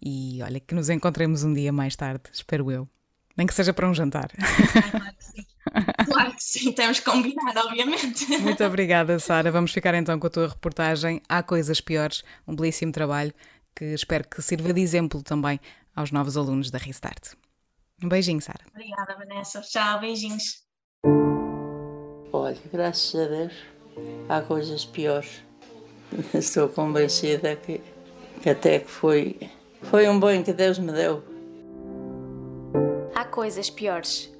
e 0.00 0.40
olha 0.42 0.60
que 0.60 0.74
nos 0.74 0.88
encontremos 0.88 1.42
um 1.42 1.52
dia 1.52 1.72
mais 1.72 1.96
tarde, 1.96 2.22
espero 2.32 2.70
eu. 2.70 2.88
Nem 3.36 3.46
que 3.46 3.54
seja 3.54 3.72
para 3.72 3.88
um 3.88 3.94
jantar. 3.94 4.30
Claro 4.30 5.16
que 5.16 5.24
sim, 5.24 5.46
claro 6.06 6.34
que 6.34 6.42
sim. 6.42 6.72
temos 6.72 6.98
combinado, 7.00 7.60
obviamente. 7.60 8.26
Muito 8.38 8.64
obrigada, 8.64 9.18
Sara. 9.18 9.52
Vamos 9.52 9.70
ficar 9.70 9.94
então 9.94 10.18
com 10.18 10.26
a 10.26 10.30
tua 10.30 10.48
reportagem. 10.48 11.22
Há 11.28 11.42
coisas 11.42 11.80
piores, 11.80 12.24
um 12.48 12.56
belíssimo 12.56 12.90
trabalho 12.90 13.32
que 13.76 13.84
espero 13.84 14.26
que 14.28 14.42
sirva 14.42 14.72
de 14.72 14.80
exemplo 14.80 15.22
também 15.22 15.60
aos 15.94 16.10
novos 16.10 16.36
alunos 16.36 16.70
da 16.70 16.78
Restart. 16.78 17.34
Um 18.02 18.08
beijinho, 18.08 18.40
Sara. 18.40 18.64
Obrigada, 18.70 19.14
Vanessa. 19.16 19.60
Tchau, 19.60 20.00
beijinhos. 20.00 20.62
Olha, 22.32 22.58
graças 22.72 23.14
a 23.14 23.26
Deus, 23.26 23.52
há 24.28 24.40
coisas 24.40 24.84
piores. 24.84 25.42
Estou 26.34 26.68
convencida 26.68 27.56
que, 27.56 27.80
que 28.42 28.50
até 28.50 28.80
que 28.80 28.90
foi, 28.90 29.38
foi 29.82 30.08
um 30.08 30.18
bem 30.18 30.42
que 30.42 30.52
Deus 30.52 30.78
me 30.78 30.92
deu. 30.92 31.22
Há 33.14 33.24
coisas 33.24 33.70
piores. 33.70 34.32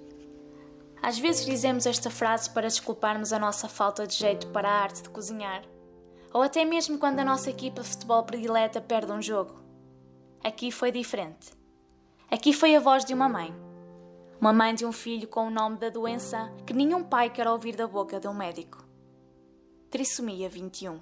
Às 1.02 1.18
vezes 1.18 1.46
dizemos 1.46 1.86
esta 1.86 2.10
frase 2.10 2.50
para 2.50 2.66
desculparmos 2.66 3.32
a 3.32 3.38
nossa 3.38 3.68
falta 3.68 4.06
de 4.06 4.14
jeito 4.14 4.48
para 4.48 4.68
a 4.68 4.82
arte 4.82 5.02
de 5.02 5.10
cozinhar. 5.10 5.62
Ou 6.32 6.42
até 6.42 6.64
mesmo 6.64 6.98
quando 6.98 7.20
a 7.20 7.24
nossa 7.24 7.50
equipa 7.50 7.82
de 7.82 7.88
futebol 7.88 8.22
predileta 8.24 8.80
perde 8.80 9.12
um 9.12 9.22
jogo. 9.22 9.62
Aqui 10.42 10.70
foi 10.70 10.92
diferente. 10.92 11.50
Aqui 12.30 12.52
foi 12.52 12.74
a 12.76 12.80
voz 12.80 13.04
de 13.04 13.14
uma 13.14 13.28
mãe. 13.28 13.54
Uma 14.40 14.52
mãe 14.52 14.74
de 14.74 14.84
um 14.84 14.92
filho 14.92 15.26
com 15.26 15.46
o 15.46 15.50
nome 15.50 15.78
da 15.78 15.88
doença 15.88 16.52
que 16.66 16.74
nenhum 16.74 17.02
pai 17.02 17.30
quer 17.30 17.48
ouvir 17.48 17.74
da 17.74 17.86
boca 17.86 18.20
de 18.20 18.28
um 18.28 18.34
médico. 18.34 18.87
Trissomia 19.90 20.50
21. 20.50 21.00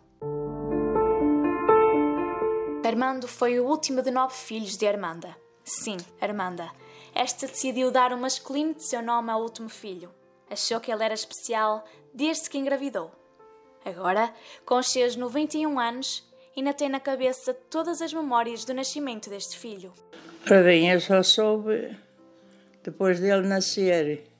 Armando 2.84 3.26
foi 3.26 3.58
o 3.58 3.66
último 3.66 4.00
de 4.00 4.12
nove 4.12 4.34
filhos 4.34 4.76
de 4.76 4.86
Armanda. 4.86 5.34
Sim, 5.64 5.96
Armanda. 6.20 6.70
Esta 7.12 7.48
decidiu 7.48 7.90
dar 7.90 8.12
o 8.12 8.16
masculino 8.16 8.74
de 8.74 8.84
seu 8.84 9.02
nome 9.02 9.32
ao 9.32 9.42
último 9.42 9.68
filho. 9.68 10.08
Achou 10.48 10.78
que 10.78 10.92
ele 10.92 11.02
era 11.02 11.14
especial 11.14 11.84
desde 12.14 12.48
que 12.48 12.58
engravidou. 12.58 13.10
Agora, 13.84 14.32
com 14.64 14.76
os 14.76 14.86
seus 14.86 15.16
91 15.16 15.80
anos, 15.80 16.24
ainda 16.56 16.72
tem 16.72 16.88
na 16.88 17.00
cabeça 17.00 17.52
todas 17.52 18.00
as 18.00 18.12
memórias 18.12 18.64
do 18.64 18.72
nascimento 18.72 19.28
deste 19.28 19.58
filho. 19.58 19.92
Ora 20.48 20.62
bem, 20.62 20.88
eu 20.92 21.00
só 21.00 21.24
soube 21.24 21.98
depois 22.84 23.18
dele 23.18 23.48
nascer, 23.48 24.30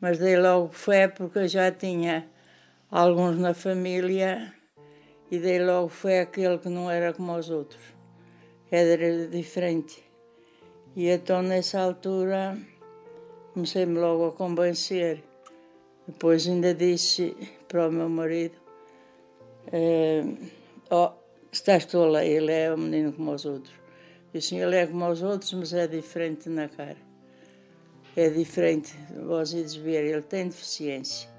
mas 0.00 0.18
dei 0.18 0.36
logo 0.36 0.72
fé 0.72 1.06
porque 1.06 1.38
eu 1.38 1.46
já 1.46 1.70
tinha 1.70 2.28
alguns 2.90 3.38
na 3.38 3.54
família 3.54 4.54
e 5.30 5.38
dei 5.38 5.64
logo 5.64 5.88
fé 5.88 6.20
àquele 6.20 6.58
que 6.58 6.68
não 6.68 6.90
era 6.90 7.12
como 7.12 7.36
os 7.36 7.50
outros, 7.50 7.82
era 8.70 9.26
diferente. 9.26 10.04
E 10.94 11.08
então 11.08 11.42
nessa 11.42 11.80
altura 11.80 12.56
comecei-me 13.52 13.98
logo 13.98 14.26
a 14.26 14.32
convencer. 14.32 15.22
Depois 16.06 16.46
ainda 16.46 16.72
disse 16.72 17.36
para 17.66 17.88
o 17.88 17.92
meu 17.92 18.08
marido, 18.08 18.54
eh, 19.72 20.22
oh, 20.90 21.10
estás 21.50 21.84
tola, 21.84 22.24
ele 22.24 22.52
é 22.52 22.72
um 22.72 22.76
menino 22.76 23.12
como 23.12 23.32
os 23.32 23.44
outros. 23.44 23.74
Assim, 24.32 24.60
ele 24.60 24.76
é 24.76 24.86
como 24.86 25.08
os 25.08 25.22
outros, 25.22 25.52
mas 25.54 25.72
é 25.72 25.86
diferente 25.86 26.48
na 26.48 26.68
cara. 26.68 26.98
É 28.14 28.30
diferente, 28.30 28.94
ides 29.54 29.74
ver, 29.74 30.04
ele 30.04 30.22
tem 30.22 30.46
deficiência. 30.46 31.35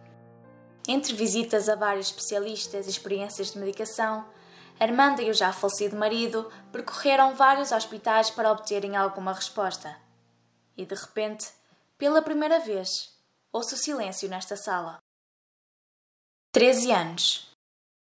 Entre 0.87 1.13
visitas 1.13 1.67
a 1.67 1.75
vários 1.75 2.07
especialistas 2.07 2.87
e 2.87 2.89
experiências 2.89 3.51
de 3.51 3.59
medicação, 3.59 4.25
Armanda 4.79 5.21
e 5.21 5.29
o 5.29 5.33
já 5.33 5.51
falecido 5.51 5.97
marido 5.97 6.49
percorreram 6.71 7.35
vários 7.35 7.71
hospitais 7.71 8.29
para 8.29 8.51
obterem 8.51 8.95
alguma 8.95 9.33
resposta. 9.33 9.97
E 10.77 10.85
de 10.85 10.95
repente, 10.95 11.47
pela 11.97 12.21
primeira 12.21 12.59
vez, 12.59 13.09
ouço 13.51 13.75
silêncio 13.75 14.29
nesta 14.29 14.55
sala. 14.55 14.99
Treze 16.51 16.91
anos. 16.91 17.51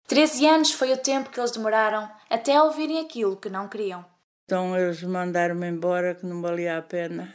Treze 0.07 0.47
anos 0.47 0.71
foi 0.71 0.93
o 0.93 0.99
tempo 0.99 1.31
que 1.31 1.40
eles 1.40 1.50
demoraram 1.50 2.09
até 2.31 2.62
ouvirem 2.62 3.00
aquilo 3.00 3.37
que 3.37 3.49
não 3.50 3.69
queriam. 3.69 4.05
Então 4.45 4.78
eles 4.78 5.02
mandaram-me 5.02 5.66
embora 5.66 6.14
que 6.14 6.25
não 6.25 6.40
valia 6.40 6.78
a 6.78 6.83
pena, 6.83 7.35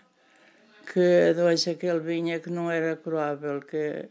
que 0.93 1.29
a 1.29 1.34
doença 1.34 1.74
que 1.74 1.86
ele 1.86 2.00
vinha 2.00 2.39
que 2.39 2.50
não 2.50 2.72
era 2.72 2.96
curável, 2.96 3.60
que, 3.60 4.10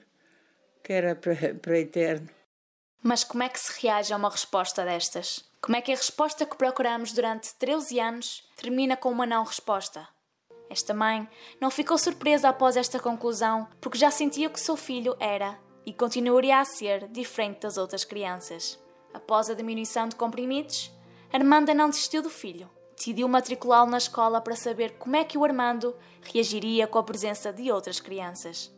que 0.83 0.93
era 0.93 1.15
para, 1.15 1.79
eterno. 1.79 2.29
Mas 3.03 3.25
como 3.25 3.43
é 3.43 3.49
que 3.49 3.59
se 3.59 3.81
reage 3.81 4.13
a 4.13 4.17
uma 4.17 4.31
resposta 4.31 4.85
destas? 4.85 5.45
Como 5.61 5.77
é 5.77 5.81
que 5.81 5.93
a 5.93 5.97
resposta 5.97 6.47
que 6.47 6.57
procuramos 6.57 7.13
durante 7.13 7.55
13 7.55 8.01
anos 8.01 8.49
termina 8.57 8.97
com 8.97 9.11
uma 9.11 9.27
não 9.27 9.45
resposta? 9.45 10.07
Esta 10.69 10.95
mãe 10.95 11.29
não 11.61 11.71
ficou 11.71 11.99
surpresa 11.99 12.49
após 12.49 12.77
esta 12.77 13.01
conclusão, 13.01 13.69
porque 13.81 13.99
já 13.99 14.11
sentia 14.11 14.49
que 14.49 14.61
seu 14.61 14.77
filho 14.77 15.17
era 15.19 15.59
e 15.85 15.93
continuaria 15.93 16.59
a 16.59 16.65
ser 16.65 17.09
diferente 17.09 17.61
das 17.61 17.77
outras 17.77 18.05
crianças. 18.05 18.79
Após 19.13 19.51
a 19.51 19.55
diminuição 19.55 20.09
de 20.09 20.17
comprimidos, 20.17 20.93
Armanda 21.33 21.75
não 21.75 21.91
desistiu 21.91 22.23
do 22.23 22.31
filho 22.31 22.71
decidiu 23.01 23.27
matriculá-lo 23.27 23.91
na 23.91 23.97
escola 23.97 24.43
para 24.43 24.55
saber 24.55 24.93
como 24.99 25.17
é 25.17 25.25
que 25.25 25.39
o 25.39 25.45
Armando 25.45 25.97
reagiria 26.21 26.87
com 26.87 26.99
a 26.99 27.03
presença 27.03 27.51
de 27.51 27.73
outras 27.73 27.99
crianças. 27.99 28.71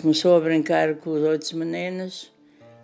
Começou 0.00 0.36
a 0.36 0.40
brincar 0.40 0.94
com 0.96 1.10
os 1.10 1.22
outros 1.22 1.52
meninos 1.52 2.32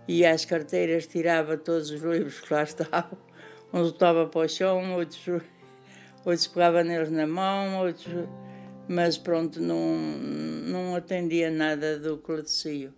e 0.09 0.26
às 0.26 0.44
carteiras 0.44 1.06
tirava 1.06 1.56
todos 1.56 1.90
os 1.90 2.00
livros 2.00 2.40
que 2.40 2.52
lá 2.52 2.62
estavam. 2.62 3.18
Uns 3.73 3.90
estava 3.90 4.26
para 4.26 4.40
o 4.40 4.49
chão, 4.49 4.94
outros, 4.97 5.42
outros 6.25 6.47
pegava 6.49 6.82
neles 6.82 7.11
na 7.11 7.26
mão, 7.26 7.78
outros 7.78 8.12
mas 8.92 9.16
pronto, 9.16 9.61
não, 9.61 9.97
não 10.66 10.97
atendia 10.97 11.49
nada 11.49 11.97
do 11.97 12.18
cledecio 12.18 12.92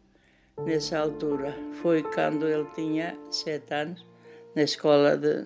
nessa 0.64 0.98
altura. 0.98 1.54
Foi 1.82 2.02
quando 2.02 2.48
ele 2.48 2.66
tinha 2.74 3.14
sete 3.30 3.74
anos, 3.74 4.02
na 4.56 4.62
escola, 4.62 5.18
de, 5.18 5.44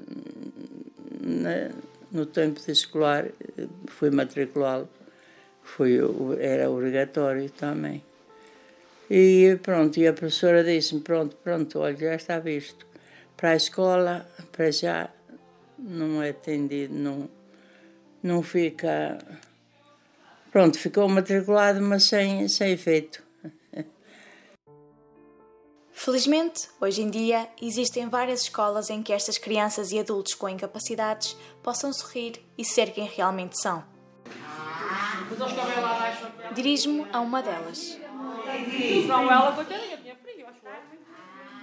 na, 1.20 1.72
no 2.12 2.24
tempo 2.26 2.60
de 2.60 2.70
escolar, 2.70 3.26
fui 3.88 4.08
matriculá-lo, 4.10 4.88
foi, 5.64 5.98
era 6.38 6.70
obrigatório 6.70 7.50
também. 7.50 8.04
E 9.08 9.58
pronto, 9.62 9.98
e 9.98 10.06
a 10.06 10.12
professora 10.12 10.64
disse-me, 10.64 11.00
pronto, 11.00 11.36
pronto, 11.36 11.78
olha, 11.78 11.96
já 11.96 12.14
está 12.14 12.38
visto. 12.38 12.86
Para 13.36 13.50
a 13.50 13.56
escola, 13.56 14.26
para 14.50 14.70
já, 14.72 15.08
não 15.78 16.22
é 16.22 16.30
atendido, 16.30 16.94
não, 16.94 17.28
não 18.22 18.42
fica... 18.42 19.18
Pronto, 20.50 20.78
ficou 20.78 21.08
matriculado, 21.08 21.80
mas 21.82 22.04
sem, 22.04 22.48
sem 22.48 22.72
efeito. 22.72 23.22
Felizmente, 25.92 26.68
hoje 26.80 27.02
em 27.02 27.10
dia, 27.10 27.48
existem 27.60 28.08
várias 28.08 28.42
escolas 28.42 28.90
em 28.90 29.02
que 29.02 29.12
estas 29.12 29.38
crianças 29.38 29.92
e 29.92 29.98
adultos 29.98 30.34
com 30.34 30.48
incapacidades 30.48 31.36
possam 31.62 31.92
sorrir 31.92 32.40
e 32.56 32.64
ser 32.64 32.92
quem 32.92 33.06
realmente 33.06 33.60
são. 33.60 33.84
Dirijo-me 36.54 37.06
a 37.12 37.20
uma 37.20 37.42
delas. 37.42 37.98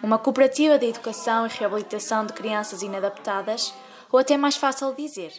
Uma 0.02 0.20
cooperativa 0.20 0.78
de 0.78 0.88
educação 0.88 1.46
e 1.46 1.50
reabilitação 1.50 2.26
de 2.26 2.34
crianças 2.34 2.82
inadaptadas, 2.82 3.74
ou 4.12 4.20
até 4.20 4.36
mais 4.38 4.56
fácil 4.56 4.94
dizer, 4.94 5.32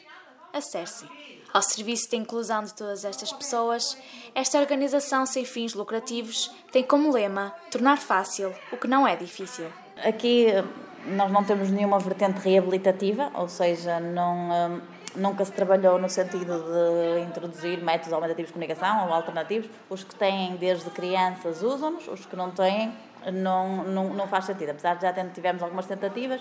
a 0.52 0.60
CERCI. 0.60 1.06
Ao 1.52 1.62
serviço 1.62 2.10
da 2.10 2.16
inclusão 2.16 2.64
de 2.64 2.74
todas 2.74 3.04
estas 3.04 3.32
pessoas, 3.32 3.96
esta 4.34 4.58
organização 4.58 5.24
sem 5.24 5.44
fins 5.44 5.74
lucrativos 5.74 6.50
tem 6.72 6.82
como 6.82 7.12
lema 7.12 7.54
tornar 7.70 7.98
fácil 7.98 8.52
o 8.72 8.76
que 8.76 8.88
não 8.88 9.06
é 9.06 9.14
difícil. 9.14 9.66
Aqui 10.02 10.46
nós 11.06 11.30
não 11.30 11.44
temos 11.44 11.70
nenhuma 11.70 11.98
vertente 11.98 12.40
reabilitativa, 12.40 13.30
ou 13.34 13.48
seja, 13.48 14.00
não, 14.00 14.50
hum, 14.50 14.80
nunca 15.16 15.44
se 15.44 15.52
trabalhou 15.52 15.98
no 15.98 16.08
sentido 16.08 16.44
de 16.44 17.20
introduzir 17.20 17.82
métodos 17.82 18.12
aumentativos 18.12 18.48
de 18.48 18.52
comunicação 18.52 19.06
ou 19.06 19.14
alternativos. 19.14 19.68
Os 19.88 20.04
que 20.04 20.14
têm 20.14 20.56
desde 20.56 20.90
crianças 20.90 21.62
usam-nos, 21.62 22.06
os 22.08 22.26
que 22.26 22.36
não 22.36 22.50
têm 22.50 22.92
não, 23.32 23.84
não, 23.84 24.14
não 24.14 24.28
faz 24.28 24.44
sentido. 24.44 24.70
Apesar 24.70 24.94
de 24.94 25.02
já 25.02 25.12
tivemos 25.12 25.62
algumas 25.62 25.86
tentativas, 25.86 26.40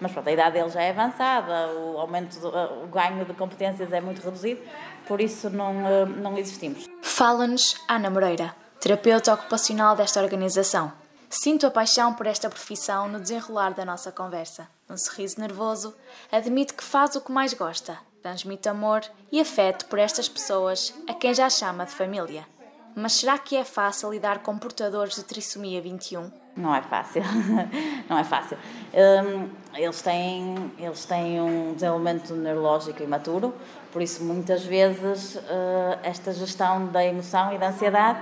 mas 0.00 0.12
pronto, 0.12 0.28
a 0.28 0.32
idade 0.32 0.52
dele 0.58 0.70
já 0.70 0.82
é 0.82 0.90
avançada, 0.90 1.72
o 1.74 1.98
aumento, 1.98 2.36
o 2.82 2.86
ganho 2.86 3.24
de 3.24 3.34
competências 3.34 3.92
é 3.92 4.00
muito 4.00 4.22
reduzido, 4.22 4.60
por 5.06 5.20
isso 5.20 5.50
não, 5.50 5.86
eh, 5.86 6.06
não 6.06 6.38
existimos. 6.38 6.86
Fala-nos 7.02 7.76
Ana 7.88 8.08
Moreira, 8.08 8.54
terapeuta 8.80 9.34
ocupacional 9.34 9.94
desta 9.94 10.22
organização. 10.22 10.92
Sinto 11.28 11.66
a 11.66 11.70
paixão 11.70 12.14
por 12.14 12.26
esta 12.26 12.48
profissão 12.48 13.08
no 13.08 13.20
desenrolar 13.20 13.72
da 13.72 13.84
nossa 13.84 14.10
conversa. 14.10 14.68
Um 14.88 14.96
sorriso 14.96 15.38
nervoso, 15.38 15.94
admite 16.32 16.74
que 16.74 16.82
faz 16.82 17.14
o 17.14 17.20
que 17.20 17.30
mais 17.30 17.54
gosta, 17.54 17.98
transmite 18.22 18.68
amor 18.68 19.02
e 19.32 19.40
afeto 19.40 19.86
por 19.86 19.98
estas 19.98 20.28
pessoas 20.28 20.94
a 21.08 21.14
quem 21.14 21.32
já 21.32 21.48
chama 21.48 21.86
de 21.86 21.92
família. 21.92 22.46
Mas 22.94 23.14
será 23.14 23.38
que 23.38 23.56
é 23.56 23.64
fácil 23.64 24.10
lidar 24.10 24.40
com 24.40 24.58
portadores 24.58 25.14
de 25.14 25.24
trissomia 25.24 25.80
21? 25.80 26.30
Não 26.56 26.74
é 26.74 26.82
fácil, 26.82 27.22
não 28.08 28.18
é 28.18 28.24
fácil. 28.24 28.58
Um, 28.92 29.48
eles, 29.74 30.02
têm, 30.02 30.72
eles 30.78 31.04
têm 31.04 31.40
um 31.40 31.72
desenvolvimento 31.74 32.34
neurológico 32.34 33.02
imaturo, 33.02 33.54
por 33.92 34.02
isso 34.02 34.22
muitas 34.24 34.64
vezes 34.64 35.36
uh, 35.36 35.98
esta 36.02 36.32
gestão 36.32 36.86
da 36.88 37.04
emoção 37.04 37.54
e 37.54 37.58
da 37.58 37.68
ansiedade 37.68 38.20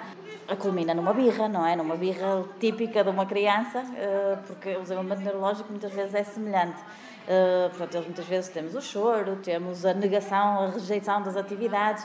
culmina 0.59 0.95
numa 0.95 1.13
birra, 1.13 1.49
não 1.49 1.67
é? 1.67 1.75
Numa 1.75 1.97
birra 1.97 2.45
típica 2.61 3.03
de 3.03 3.11
uma 3.11 3.27
criança, 3.27 3.81
uh, 3.81 4.39
porque 4.47 4.77
o 4.77 4.83
desenvolvimento 4.83 5.21
neurológico 5.21 5.71
muitas 5.71 5.93
vezes 5.93 6.15
é 6.15 6.23
semelhante. 6.23 6.79
Uh, 7.29 7.69
portanto, 7.69 7.95
eles 7.97 8.07
muitas 8.07 8.25
vezes 8.25 8.51
temos 8.51 8.75
o 8.75 8.81
choro, 8.81 9.37
temos 9.43 9.85
a 9.85 9.93
negação, 9.93 10.65
a 10.65 10.71
rejeição 10.71 11.23
das 11.23 11.37
atividades. 11.37 12.05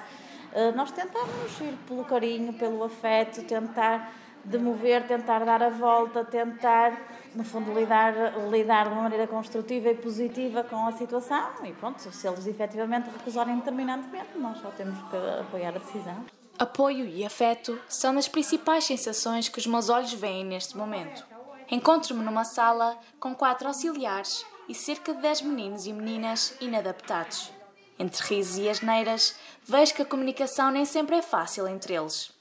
Uh, 0.52 0.76
nós 0.76 0.92
tentamos 0.92 1.62
ir 1.62 1.78
pelo 1.88 2.04
carinho, 2.04 2.52
pelo 2.52 2.84
afeto, 2.84 3.42
tentar 3.44 4.14
demover, 4.44 5.08
tentar 5.08 5.46
dar 5.46 5.64
a 5.64 5.70
volta, 5.70 6.26
tentar, 6.26 7.02
no 7.34 7.46
fundo, 7.46 7.74
lidar, 7.74 8.14
lidar 8.50 8.90
de 8.90 8.94
uma 8.94 9.04
maneira 9.04 9.26
construtiva 9.26 9.92
e 9.92 9.96
positiva 9.96 10.62
com 10.62 10.86
a 10.86 10.92
situação. 10.92 11.52
E 11.64 11.72
pronto, 11.72 12.02
se 12.02 12.28
eles 12.28 12.46
efetivamente 12.46 13.10
recusarem 13.10 13.56
determinantemente, 13.56 14.38
nós 14.38 14.58
só 14.58 14.72
temos 14.72 15.00
que 15.10 15.16
apoiar 15.40 15.70
a 15.70 15.80
decisão. 15.80 16.26
Apoio 16.60 17.06
e 17.06 17.26
afeto 17.26 17.80
são 17.88 18.18
as 18.18 18.28
principais 18.28 18.84
sensações 18.84 19.48
que 19.48 19.58
os 19.58 19.66
meus 19.66 19.88
olhos 19.88 20.14
veem 20.14 20.44
neste 20.44 20.76
momento. 20.76 21.26
Encontro-me 21.72 22.26
numa 22.26 22.44
sala 22.44 22.98
com 23.22 23.34
quatro 23.34 23.70
auxiliares 23.70 24.46
e 24.68 24.76
cerca 24.76 25.14
de 25.14 25.22
dez 25.22 25.42
meninos 25.42 25.86
e 25.86 25.94
meninas 25.94 26.56
inadaptados. 26.60 27.52
Entre 28.00 28.24
risos 28.24 28.58
e 28.58 28.70
asneiras, 28.70 29.36
vejo 29.64 29.94
que 29.94 30.02
a 30.02 30.06
comunicação 30.06 30.72
nem 30.72 30.86
sempre 30.86 31.18
é 31.18 31.22
fácil 31.22 31.68
entre 31.68 31.94
eles 31.94 32.34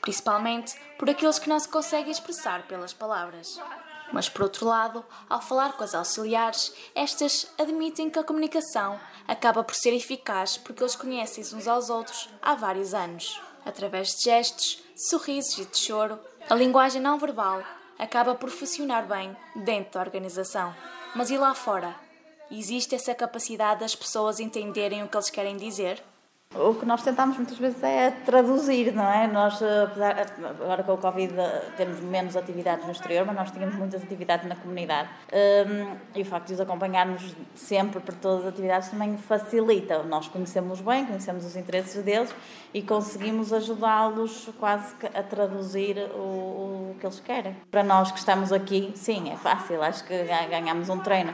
principalmente 0.00 0.74
por 0.98 1.08
aqueles 1.08 1.38
que 1.38 1.48
não 1.48 1.58
se 1.58 1.68
conseguem 1.68 2.10
expressar 2.10 2.66
pelas 2.66 2.92
palavras. 2.92 3.60
Mas, 4.12 4.28
por 4.28 4.42
outro 4.42 4.66
lado, 4.66 5.04
ao 5.28 5.40
falar 5.40 5.74
com 5.74 5.84
as 5.84 5.94
auxiliares, 5.94 6.72
estas 6.94 7.46
admitem 7.56 8.10
que 8.10 8.18
a 8.18 8.24
comunicação 8.24 8.98
acaba 9.28 9.62
por 9.62 9.74
ser 9.74 9.94
eficaz 9.94 10.56
porque 10.56 10.82
eles 10.82 10.96
conhecem-se 10.96 11.54
uns 11.54 11.68
aos 11.68 11.90
outros 11.90 12.28
há 12.42 12.54
vários 12.54 12.92
anos. 12.92 13.40
Através 13.64 14.08
de 14.08 14.24
gestos, 14.24 14.82
sorrisos 14.96 15.58
e 15.58 15.64
de 15.64 15.78
choro, 15.78 16.18
a 16.48 16.54
linguagem 16.54 17.00
não 17.00 17.18
verbal 17.18 17.62
acaba 17.98 18.34
por 18.34 18.50
funcionar 18.50 19.06
bem 19.06 19.36
dentro 19.54 19.92
da 19.92 20.00
organização. 20.00 20.74
Mas 21.14 21.28
e 21.28 21.36
lá 21.36 21.54
fora? 21.54 21.96
Existe 22.50 22.94
essa 22.94 23.14
capacidade 23.14 23.80
das 23.80 23.96
pessoas 23.96 24.38
entenderem 24.38 25.02
o 25.02 25.08
que 25.08 25.16
eles 25.16 25.28
querem 25.28 25.56
dizer? 25.56 26.02
O 26.52 26.74
que 26.74 26.84
nós 26.84 27.00
tentamos 27.04 27.36
muitas 27.36 27.56
vezes 27.58 27.80
é 27.80 28.10
traduzir, 28.10 28.92
não 28.92 29.08
é? 29.08 29.28
Nós, 29.28 29.62
apesar, 29.62 30.26
agora 30.60 30.82
com 30.82 30.94
o 30.94 30.98
Covid, 30.98 31.32
temos 31.76 32.00
menos 32.00 32.36
atividades 32.36 32.84
no 32.84 32.90
exterior, 32.90 33.24
mas 33.24 33.36
nós 33.36 33.50
tínhamos 33.52 33.76
muitas 33.76 34.02
atividades 34.02 34.48
na 34.48 34.56
comunidade. 34.56 35.08
Um, 35.32 35.96
e 36.12 36.22
o 36.22 36.24
facto 36.24 36.48
de 36.48 36.54
os 36.54 36.60
acompanharmos 36.60 37.36
sempre 37.54 38.00
por 38.00 38.16
todas 38.16 38.40
as 38.40 38.52
atividades 38.52 38.88
também 38.88 39.16
facilita. 39.16 40.02
Nós 40.02 40.26
conhecemos 40.26 40.80
bem, 40.80 41.06
conhecemos 41.06 41.44
os 41.44 41.54
interesses 41.54 42.02
deles 42.02 42.34
e 42.74 42.82
conseguimos 42.82 43.52
ajudá-los 43.52 44.50
quase 44.58 44.92
a 45.14 45.22
traduzir 45.22 45.98
o, 46.16 46.90
o 46.90 46.96
que 46.98 47.06
eles 47.06 47.20
querem. 47.20 47.56
Para 47.70 47.84
nós 47.84 48.10
que 48.10 48.18
estamos 48.18 48.52
aqui, 48.52 48.90
sim, 48.96 49.30
é 49.30 49.36
fácil, 49.36 49.80
acho 49.84 50.02
que 50.02 50.24
ganhamos 50.24 50.88
um 50.88 50.98
treino. 50.98 51.32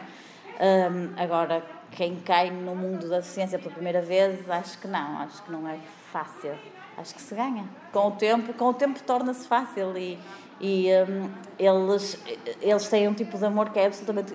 Um, 0.61 1.23
agora, 1.23 1.63
quem 1.93 2.17
cai 2.17 2.51
no 2.51 2.75
mundo 2.75 3.09
da 3.09 3.23
ciência 3.23 3.59
pela 3.59 3.73
primeira 3.73 4.03
vez, 4.03 4.49
acho 4.51 4.79
que 4.79 4.89
não, 4.89 5.19
acho 5.19 5.43
que 5.43 5.53
não 5.53 5.69
é 5.69 5.79
fácil. 6.13 6.55
Acho 6.97 7.15
que 7.15 7.21
se 7.21 7.35
ganha. 7.35 7.69
Com 7.93 8.09
o 8.09 8.13
tempo, 8.13 8.55
com 8.55 8.71
o 8.71 8.75
tempo 8.75 9.03
torna-se 9.03 9.47
fácil 9.47 9.97
e, 9.97 10.19
e 10.61 10.89
um, 11.09 11.31
eles, 11.59 12.19
eles 12.61 12.89
têm 12.89 13.07
um 13.07 13.15
tipo 13.15 13.37
de 13.37 13.45
amor 13.45 13.71
que 13.71 13.79
é 13.79 13.87
absolutamente 13.87 14.35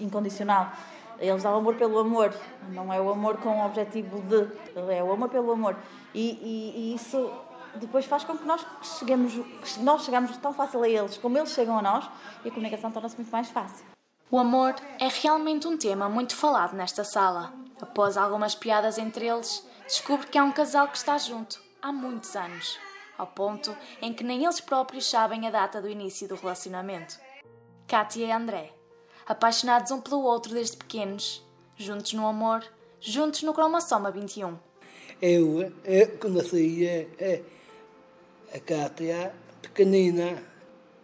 incondicional. 0.00 0.72
Eles 1.18 1.42
dão 1.42 1.54
amor 1.54 1.76
pelo 1.76 1.98
amor, 1.98 2.34
não 2.70 2.92
é 2.92 3.00
o 3.00 3.10
amor 3.10 3.36
com 3.36 3.60
o 3.60 3.66
objetivo 3.66 4.22
de, 4.22 4.48
é 4.92 5.02
o 5.02 5.12
amor 5.12 5.28
pelo 5.28 5.52
amor. 5.52 5.76
E, 6.14 6.30
e, 6.30 6.92
e 6.92 6.94
isso 6.94 7.30
depois 7.74 8.06
faz 8.06 8.24
com 8.24 8.36
que 8.36 8.44
nós 8.44 8.66
cheguemos, 8.98 9.38
nós 9.80 10.04
chegamos 10.04 10.36
tão 10.38 10.52
fácil 10.52 10.82
a 10.82 10.88
eles 10.88 11.16
como 11.18 11.38
eles 11.38 11.50
chegam 11.50 11.78
a 11.78 11.82
nós 11.82 12.08
e 12.44 12.48
a 12.48 12.50
comunicação 12.50 12.90
torna-se 12.90 13.16
muito 13.16 13.30
mais 13.30 13.50
fácil. 13.50 13.84
O 14.32 14.38
amor 14.38 14.76
é 15.00 15.08
realmente 15.08 15.66
um 15.66 15.76
tema 15.76 16.08
muito 16.08 16.36
falado 16.36 16.76
nesta 16.76 17.02
sala. 17.02 17.52
Após 17.80 18.16
algumas 18.16 18.54
piadas 18.54 18.96
entre 18.96 19.26
eles, 19.26 19.66
descubro 19.88 20.28
que 20.28 20.38
é 20.38 20.42
um 20.42 20.52
casal 20.52 20.86
que 20.86 20.96
está 20.96 21.18
junto 21.18 21.60
há 21.82 21.92
muitos 21.92 22.36
anos, 22.36 22.78
ao 23.18 23.26
ponto 23.26 23.76
em 24.00 24.12
que 24.12 24.22
nem 24.22 24.44
eles 24.44 24.60
próprios 24.60 25.10
sabem 25.10 25.48
a 25.48 25.50
data 25.50 25.82
do 25.82 25.88
início 25.88 26.28
do 26.28 26.36
relacionamento. 26.36 27.18
Kátia 27.88 28.26
e 28.26 28.30
André, 28.30 28.72
apaixonados 29.26 29.90
um 29.90 30.00
pelo 30.00 30.22
outro 30.22 30.54
desde 30.54 30.76
pequenos, 30.76 31.44
juntos 31.76 32.12
no 32.12 32.24
amor, 32.24 32.62
juntos 33.00 33.42
no 33.42 33.52
cromossoma 33.52 34.12
21. 34.12 34.56
Eu, 35.20 35.72
eu 35.84 36.18
conheci 36.18 36.86
a, 37.18 38.56
a 38.56 38.60
Kátia 38.60 39.34
pequenina, 39.60 40.40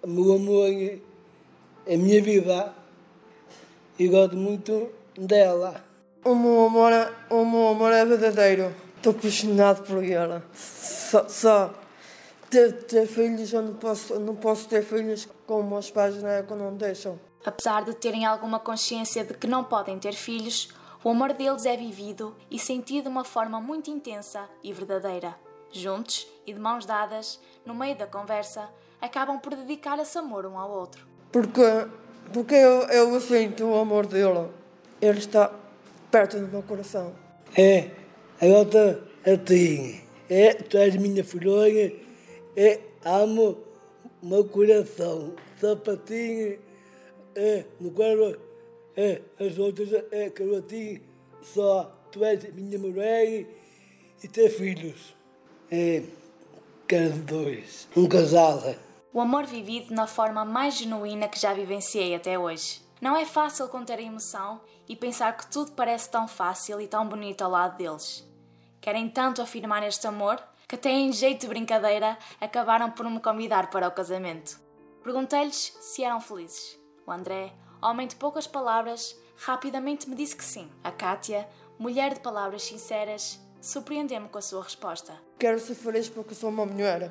o 0.00 0.06
meu 0.06 0.36
amor, 0.36 1.00
a 1.88 1.96
minha 1.96 2.22
vida 2.22 2.86
e 3.98 4.09
gosto 4.09 4.37
muito 4.37 4.90
dela. 5.16 5.85
O 6.24 6.35
meu 6.35 6.66
amor, 6.66 6.92
é, 6.92 7.12
o 7.30 7.44
meu 7.44 7.68
amor 7.68 7.92
é 7.92 8.04
verdadeiro. 8.04 8.74
Estou 8.96 9.12
apaixonado 9.12 9.85
por 9.85 10.02
ela. 10.02 10.44
Só, 10.52 11.28
só 11.28 11.74
ter, 12.50 12.85
ter 12.85 13.06
filhos, 13.06 13.52
eu 13.52 13.62
não 13.62 13.74
posso, 13.74 14.18
não 14.18 14.35
posso 14.35 14.68
ter 14.68 14.82
filhos 14.82 15.28
como 15.46 15.76
os 15.76 15.90
pais 15.90 16.20
na 16.22 16.30
época 16.30 16.56
não 16.56 16.74
deixam. 16.74 17.18
Apesar 17.44 17.85
de 17.85 17.94
terem 17.94 18.24
alguma 18.24 18.59
consciência 18.59 19.24
de 19.24 19.35
que 19.35 19.46
não 19.46 19.62
podem 19.62 19.98
ter 19.98 20.14
filhos, 20.14 20.68
o 21.04 21.11
amor 21.11 21.32
deles 21.32 21.64
é 21.64 21.76
vivido 21.76 22.35
e 22.50 22.59
sentido 22.59 23.04
de 23.04 23.09
uma 23.09 23.24
forma 23.24 23.61
muito 23.61 23.90
intensa 23.90 24.48
e 24.62 24.72
verdadeira. 24.72 25.37
Juntos 25.70 26.26
e 26.46 26.52
de 26.52 26.59
mãos 26.59 26.85
dadas, 26.85 27.38
no 27.64 27.74
meio 27.74 27.96
da 27.96 28.06
conversa, 28.06 28.68
acabam 29.00 29.38
por 29.38 29.54
dedicar 29.54 29.98
esse 29.98 30.18
amor 30.18 30.46
um 30.46 30.59
ao 30.59 30.70
outro. 30.70 31.06
Porque, 31.30 31.61
porque 32.32 32.54
eu, 32.54 32.82
eu 32.82 33.20
sinto 33.20 33.64
o 33.64 33.76
amor 33.76 34.06
dele. 34.06 34.48
Ele 35.00 35.18
está 35.18 35.52
perto 36.10 36.38
do 36.38 36.48
meu 36.48 36.62
coração. 36.62 37.12
É, 37.56 37.90
agora 38.40 39.02
a 39.24 39.36
ti. 39.36 40.02
É, 40.28 40.54
tu 40.54 40.76
és 40.78 40.96
minha 40.96 41.24
filhona. 41.24 41.92
É, 42.56 42.80
amo 43.04 43.58
meu 44.22 44.44
coração. 44.44 45.34
Ti. 46.06 46.58
É, 47.34 47.64
no 47.80 47.90
qual 47.90 48.34
é, 48.96 49.20
as 49.38 49.58
outras 49.58 49.92
é 50.10 50.30
ti 50.66 51.02
só. 51.42 51.92
Tu 52.10 52.24
és 52.24 52.54
minha 52.54 52.78
mulher 52.78 53.46
e 54.22 54.28
ter 54.28 54.48
filhos. 54.48 55.14
É, 55.70 56.02
quero 56.88 57.18
dois. 57.18 57.88
Um 57.96 58.06
casal. 58.08 58.86
O 59.16 59.20
amor 59.22 59.46
vivido 59.46 59.94
na 59.94 60.07
forma 60.07 60.44
mais 60.44 60.74
genuína 60.74 61.26
que 61.26 61.40
já 61.40 61.55
vivenciei 61.55 62.14
até 62.14 62.38
hoje. 62.38 62.83
Não 63.00 63.16
é 63.16 63.24
fácil 63.24 63.66
conter 63.66 63.98
a 63.98 64.02
emoção 64.02 64.61
e 64.87 64.94
pensar 64.94 65.35
que 65.35 65.50
tudo 65.50 65.72
parece 65.72 66.11
tão 66.11 66.29
fácil 66.29 66.79
e 66.83 66.87
tão 66.87 67.09
bonito 67.09 67.40
ao 67.40 67.50
lado 67.50 67.79
deles. 67.79 68.29
Querem 68.79 69.09
tanto 69.09 69.40
afirmar 69.40 69.83
este 69.85 70.07
amor 70.07 70.38
que 70.68 70.76
em 70.87 71.11
jeito 71.14 71.40
de 71.40 71.46
brincadeira 71.46 72.18
acabaram 72.38 72.90
por 72.90 73.09
me 73.09 73.18
convidar 73.18 73.70
para 73.70 73.88
o 73.88 73.90
casamento. 73.90 74.61
Perguntei-lhes 75.02 75.74
se 75.81 76.05
eram 76.05 76.20
felizes. 76.20 76.79
O 77.07 77.11
André, 77.11 77.55
homem 77.81 78.07
de 78.07 78.16
poucas 78.16 78.46
palavras, 78.46 79.18
rapidamente 79.35 80.11
me 80.11 80.14
disse 80.14 80.37
que 80.37 80.44
sim. 80.44 80.70
A 80.85 80.92
Kátia, 80.92 81.48
mulher 81.79 82.12
de 82.12 82.20
palavras 82.20 82.64
sinceras, 82.64 83.40
surpreendeu-me 83.62 84.29
com 84.29 84.37
a 84.37 84.42
sua 84.42 84.62
resposta. 84.62 85.18
Quero 85.38 85.59
ser 85.59 85.74
feliz 85.74 86.07
porque 86.07 86.35
sou 86.35 86.50
uma 86.50 86.66
mulher. 86.66 87.11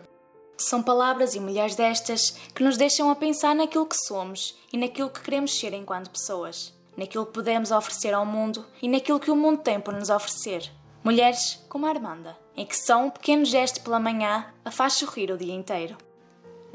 São 0.58 0.82
palavras 0.82 1.36
e 1.36 1.39
mulheres 1.39 1.76
destas 1.76 2.32
que 2.54 2.63
nos 2.63 2.78
deixam 2.78 3.10
a 3.10 3.15
pensar 3.15 3.54
naquilo 3.54 3.86
que 3.86 3.98
somos 3.98 4.58
e 4.72 4.78
naquilo 4.78 5.10
que 5.10 5.22
queremos 5.22 5.58
ser 5.58 5.74
enquanto 5.74 6.10
pessoas, 6.10 6.74
naquilo 6.96 7.26
que 7.26 7.34
podemos 7.34 7.72
oferecer 7.72 8.13
ao 8.13 8.26
mundo 8.26 8.65
e 8.82 8.88
naquilo 8.88 9.20
que 9.20 9.30
o 9.30 9.36
mundo 9.36 9.62
tem 9.62 9.82
por 9.82 9.94
nos 9.94 10.10
oferecer. 10.10 10.72
Mulheres 11.04 11.63
como 11.68 11.86
a 11.86 11.89
Armanda, 11.89 12.38
em 12.56 12.65
que 12.65 12.78
só 12.78 12.98
um 12.98 13.10
pequeno 13.10 13.44
gesto 13.44 13.82
pela 13.82 14.00
manhã 14.00 14.52
a 14.63 14.72
faz 14.72 14.94
sorrir 14.94 15.30
o 15.30 15.38
dia 15.38 15.54
inteiro. 15.54 15.98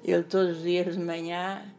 Ele 0.04 0.24
todos 0.24 0.58
os 0.58 0.62
dias 0.62 0.94
de 0.94 1.02
manhã 1.02 1.74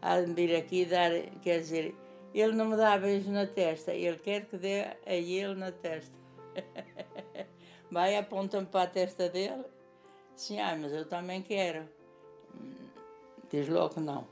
há 0.00 0.20
de 0.20 0.32
vir 0.32 0.56
aqui 0.56 0.86
dar, 0.86 1.10
quer 1.42 1.60
dizer, 1.60 1.94
ele 2.34 2.54
não 2.54 2.66
me 2.66 2.76
dá 2.76 2.96
beijo 2.96 3.30
na 3.30 3.46
testa, 3.46 3.92
ele 3.92 4.18
quer 4.18 4.46
que 4.46 4.56
dê 4.56 4.80
a 5.06 5.14
ele 5.14 5.54
na 5.54 5.70
testa. 5.70 6.14
Vai, 7.90 8.16
aponta-me 8.16 8.66
para 8.66 8.82
a 8.82 8.86
testa 8.86 9.28
dele 9.28 9.64
Sim, 10.36 10.60
ah, 10.60 10.76
mas 10.76 10.92
eu 10.92 11.04
também 11.06 11.42
quero. 11.42 11.88
Diz 13.50 13.68
logo 13.68 14.00
não. 14.00 14.26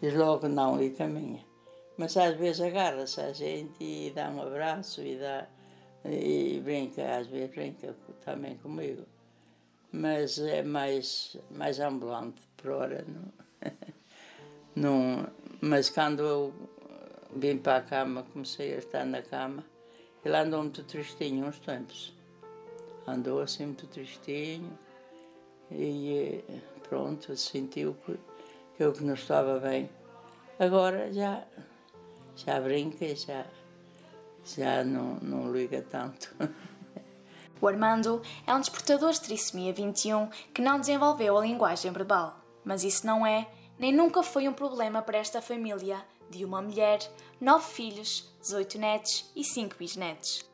Diz 0.00 0.14
logo 0.14 0.48
não 0.48 0.82
e 0.82 0.90
caminha. 0.90 1.44
Mas 1.96 2.16
às 2.16 2.36
vezes 2.36 2.60
agarra-se 2.60 3.20
a 3.20 3.32
gente 3.32 3.82
e 3.82 4.12
dá 4.14 4.28
um 4.30 4.42
abraço 4.42 5.02
e 5.02 5.16
dá 5.16 5.46
e 6.04 6.60
brinca, 6.60 7.18
às 7.18 7.26
vezes 7.26 7.50
brinca 7.50 7.94
também 8.24 8.56
comigo. 8.58 9.04
Mas 9.92 10.38
é 10.38 10.62
mais, 10.62 11.36
mais 11.50 11.80
ambulante 11.80 12.40
por 12.56 12.70
hora. 12.70 13.04
Não, 13.06 13.32
não, 14.74 15.26
mas 15.60 15.88
quando 15.88 16.22
eu 16.22 16.54
vim 17.34 17.58
para 17.58 17.78
a 17.78 17.82
cama, 17.82 18.24
comecei 18.32 18.74
a 18.74 18.78
estar 18.78 19.04
na 19.04 19.22
cama, 19.22 19.64
ele 20.24 20.36
andou 20.36 20.62
muito 20.62 20.82
tristinho 20.84 21.46
uns 21.46 21.58
tempos. 21.58 22.14
Andou 23.06 23.40
assim 23.40 23.66
muito 23.66 23.86
tristinho 23.86 24.78
e 25.70 26.42
pronto, 26.88 27.36
sentiu 27.36 27.94
que 28.04 28.18
eu 28.78 28.92
que 28.92 29.04
não 29.04 29.14
estava 29.14 29.58
bem. 29.58 29.90
Agora 30.58 31.12
já, 31.12 31.44
já 32.36 32.60
brinca, 32.60 33.14
já, 33.14 33.44
já 34.44 34.84
não, 34.84 35.16
não 35.16 35.52
liga 35.52 35.82
tanto. 35.82 36.34
O 37.60 37.66
Armando 37.66 38.22
é 38.46 38.54
um 38.54 38.60
despertador 38.60 39.10
de 39.10 39.20
trissomia 39.20 39.72
21 39.72 40.28
que 40.54 40.62
não 40.62 40.78
desenvolveu 40.78 41.36
a 41.36 41.40
linguagem 41.40 41.90
verbal. 41.90 42.40
Mas 42.64 42.84
isso 42.84 43.04
não 43.04 43.26
é, 43.26 43.48
nem 43.78 43.92
nunca 43.92 44.22
foi 44.22 44.48
um 44.48 44.52
problema 44.52 45.02
para 45.02 45.18
esta 45.18 45.42
família 45.42 46.04
de 46.30 46.44
uma 46.44 46.62
mulher, 46.62 47.00
nove 47.40 47.64
filhos, 47.72 48.32
18 48.42 48.78
netos 48.78 49.30
e 49.34 49.42
cinco 49.42 49.74
bisnetos. 49.76 50.44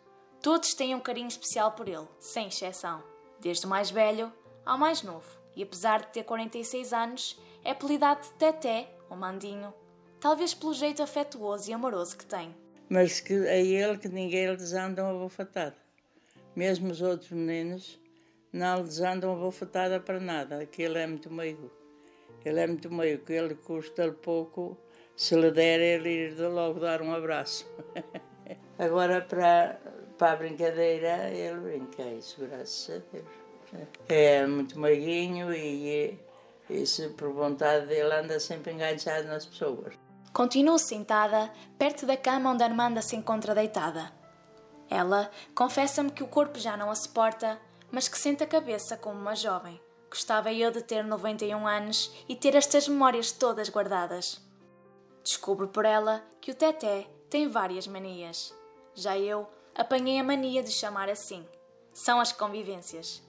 Todos 0.41 0.73
têm 0.73 0.95
um 0.95 1.01
carinho 1.01 1.29
especial 1.29 1.73
por 1.73 1.89
ele, 1.89 2.07
sem 2.19 2.49
exceção, 2.49 3.03
desde 3.41 3.67
o 3.67 3.69
mais 3.69 3.91
velho 3.91 4.33
ao 4.65 4.79
mais 4.79 5.03
novo, 5.03 5.29
e 5.57 5.63
apesar 5.63 6.01
de 6.01 6.09
ter 6.09 6.25
46 6.25 6.93
anos, 6.93 7.41
é 7.65 7.71
apelidado 7.71 8.23
de 8.23 8.31
Teté, 8.33 8.89
ou 9.09 9.17
Mandinho, 9.17 9.73
talvez 10.21 10.55
pelo 10.55 10.73
jeito 10.73 11.03
afetuoso 11.03 11.71
e 11.71 11.75
amoroso 11.75 12.17
que 12.17 12.27
tem. 12.27 12.55
Mas 12.89 13.21
que 13.21 13.35
a 13.35 13.57
ele 13.57 13.99
que 13.99 14.09
ninguém 14.09 14.49
lhe 14.49 14.57
desanda 14.57 15.03
uma 15.03 15.19
bofetada. 15.19 15.77
Mesmo 16.55 16.91
os 16.91 17.03
outros 17.03 17.31
meninos 17.31 18.01
não 18.53 18.79
lhe 18.79 18.85
desandam 18.85 19.33
uma 19.33 19.41
bofetada 19.41 19.99
para 20.01 20.21
nada, 20.21 20.67
que 20.67 20.83
ele 20.83 20.99
é 20.99 21.07
muito 21.07 21.33
meigo. 21.33 21.71
Ele 22.45 22.61
é 22.61 22.67
muito 22.67 22.93
meigo, 22.93 23.25
que 23.25 23.33
ele 23.33 23.55
custa-lhe 23.55 24.13
pouco, 24.13 24.77
se 25.17 25.35
lhe 25.35 25.51
der, 25.51 25.81
ele 25.81 26.09
ir 26.09 26.39
logo 26.41 26.81
dar 26.81 27.01
um 27.01 27.15
abraço. 27.15 27.67
Agora, 28.79 29.23
para, 29.23 29.81
para 30.19 30.33
a 30.33 30.37
brincadeira, 30.37 31.31
ele 31.31 31.61
brinca 31.61 32.03
isso, 32.03 32.45
graças 32.47 32.97
a 32.97 33.13
Deus. 33.13 33.44
É 34.09 34.47
muito 34.47 34.79
meiguinho 34.79 35.53
e, 35.53 36.19
se 36.87 37.09
por 37.11 37.33
vontade 37.33 37.87
dele 37.87 38.13
anda 38.15 38.39
sempre 38.41 38.73
enganchado 38.73 39.29
nas 39.29 39.47
pessoas. 39.47 39.95
Continuo 40.33 40.79
sentada 40.79 41.53
perto 41.79 42.07
da 42.07 42.17
cama 42.17 42.51
onde 42.51 42.63
a 42.63 42.67
Armanda 42.67 43.01
se 43.01 43.15
encontra 43.15 43.55
deitada. 43.55 44.13
Ela 44.91 45.31
confessa-me 45.55 46.11
que 46.11 46.23
o 46.23 46.29
corpo 46.29 46.59
já 46.59 46.77
não 46.77 46.91
a 46.91 46.95
suporta, 46.95 47.59
mas 47.91 48.09
que 48.09 48.19
sente 48.19 48.43
a 48.43 48.47
cabeça 48.47 48.97
como 48.97 49.21
uma 49.21 49.37
jovem. 49.37 49.81
Gostava 50.11 50.53
eu 50.53 50.71
de 50.71 50.83
ter 50.83 51.03
91 51.03 51.67
anos 51.67 52.13
e 52.29 52.37
ter 52.37 52.55
estas 52.55 52.87
memórias 52.87 53.33
todas 53.33 53.69
guardadas. 53.69 54.41
Descubro 55.23 55.69
por 55.69 55.85
ela 55.85 56.23
que 56.41 56.51
o 56.51 56.55
Teté 56.55 57.07
tem 57.31 57.49
várias 57.49 57.87
manias. 57.87 58.55
Já 58.95 59.19
eu 59.19 59.49
apanhei 59.75 60.19
a 60.19 60.25
mania 60.25 60.63
de 60.63 60.71
chamar 60.71 61.09
assim. 61.09 61.45
São 61.93 62.21
as 62.21 62.31
convivências. 62.31 63.23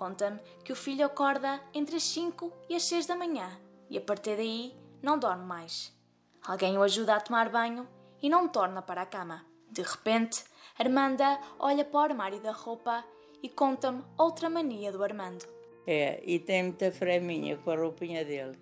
Conta-me 0.00 0.40
que 0.64 0.72
o 0.72 0.76
filho 0.76 1.04
acorda 1.04 1.60
entre 1.74 1.96
as 1.96 2.04
5 2.04 2.50
e 2.70 2.74
as 2.74 2.84
6 2.84 3.04
da 3.04 3.14
manhã 3.14 3.50
e 3.90 3.98
a 3.98 4.00
partir 4.00 4.34
daí 4.34 4.74
não 5.02 5.18
dorme 5.18 5.44
mais. 5.44 5.94
Alguém 6.42 6.78
o 6.78 6.82
ajuda 6.82 7.16
a 7.16 7.20
tomar 7.20 7.50
banho 7.50 7.86
e 8.22 8.30
não 8.30 8.48
torna 8.48 8.80
para 8.80 9.02
a 9.02 9.06
cama. 9.06 9.44
De 9.70 9.82
repente, 9.82 10.42
Armanda 10.78 11.38
olha 11.58 11.84
para 11.84 11.98
o 11.98 12.02
armário 12.02 12.40
da 12.40 12.50
roupa 12.50 13.04
e 13.42 13.48
conta-me 13.50 14.02
outra 14.16 14.48
mania 14.48 14.90
do 14.90 15.04
Armando. 15.04 15.44
É, 15.86 16.22
e 16.24 16.38
tem 16.38 16.62
muita 16.62 16.90
freminha 16.90 17.58
com 17.58 17.70
a 17.70 17.76
roupinha 17.76 18.24
dele. 18.24 18.58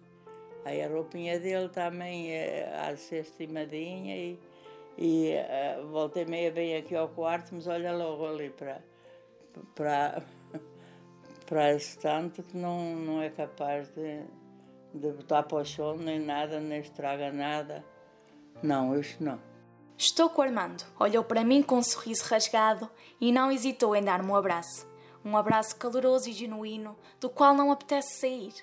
Aí 0.64 0.82
a 0.82 0.88
roupinha 0.88 1.38
dele 1.38 1.68
também 1.68 2.32
é, 2.32 2.92
de 2.92 2.98
ser 2.98 3.20
estimadinha 3.20 4.16
e, 4.16 4.40
e 4.98 5.34
uh, 5.84 6.28
meia 6.28 6.50
vem 6.50 6.74
aqui 6.74 6.96
ao 6.96 7.08
quarto, 7.08 7.54
mas 7.54 7.68
olha 7.68 7.96
logo 7.96 8.26
ali 8.26 8.50
para, 8.50 8.82
para 9.76 10.20
Parece 11.48 11.98
tanto 11.98 12.42
que 12.42 12.56
não, 12.56 12.94
não 12.94 13.22
é 13.22 13.30
capaz 13.30 13.88
de, 13.88 14.22
de 14.92 15.10
botar 15.12 15.44
para 15.44 15.58
o 15.58 15.64
chão 15.64 15.96
nem 15.96 16.20
nada, 16.20 16.60
nem 16.60 16.80
estraga 16.80 17.32
nada. 17.32 17.82
Não, 18.62 18.98
isso 18.98 19.16
não. 19.22 19.40
Estou 19.96 20.28
com 20.28 20.42
o 20.42 20.44
Armando. 20.44 20.84
Olhou 21.00 21.24
para 21.24 21.42
mim 21.42 21.62
com 21.62 21.78
um 21.78 21.82
sorriso 21.82 22.24
rasgado 22.24 22.88
e 23.20 23.32
não 23.32 23.50
hesitou 23.50 23.96
em 23.96 24.04
dar-me 24.04 24.30
um 24.30 24.36
abraço. 24.36 24.86
Um 25.24 25.36
abraço 25.36 25.74
caloroso 25.76 26.28
e 26.28 26.32
genuíno, 26.32 26.96
do 27.18 27.30
qual 27.30 27.54
não 27.54 27.72
apetece 27.72 28.20
sair. 28.20 28.54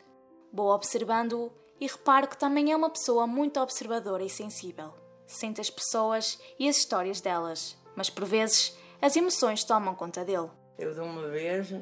Vou 0.54 0.70
observando-o 0.70 1.52
e 1.80 1.88
reparo 1.88 2.28
que 2.28 2.38
também 2.38 2.72
é 2.72 2.76
uma 2.76 2.90
pessoa 2.90 3.28
muito 3.28 3.60
observadora 3.60 4.24
e 4.24 4.30
sensível. 4.30 4.94
Sente 5.26 5.60
as 5.60 5.70
pessoas 5.70 6.40
e 6.60 6.70
as 6.70 6.78
histórias 6.78 7.20
delas, 7.20 7.76
mas 7.96 8.10
por 8.10 8.26
vezes 8.26 8.78
as 9.02 9.16
emoções 9.16 9.64
tomam 9.64 9.96
conta 9.96 10.24
dele. 10.24 10.50
Eu 10.78 10.94
de 10.94 11.00
uma 11.02 11.28
vez 11.28 11.74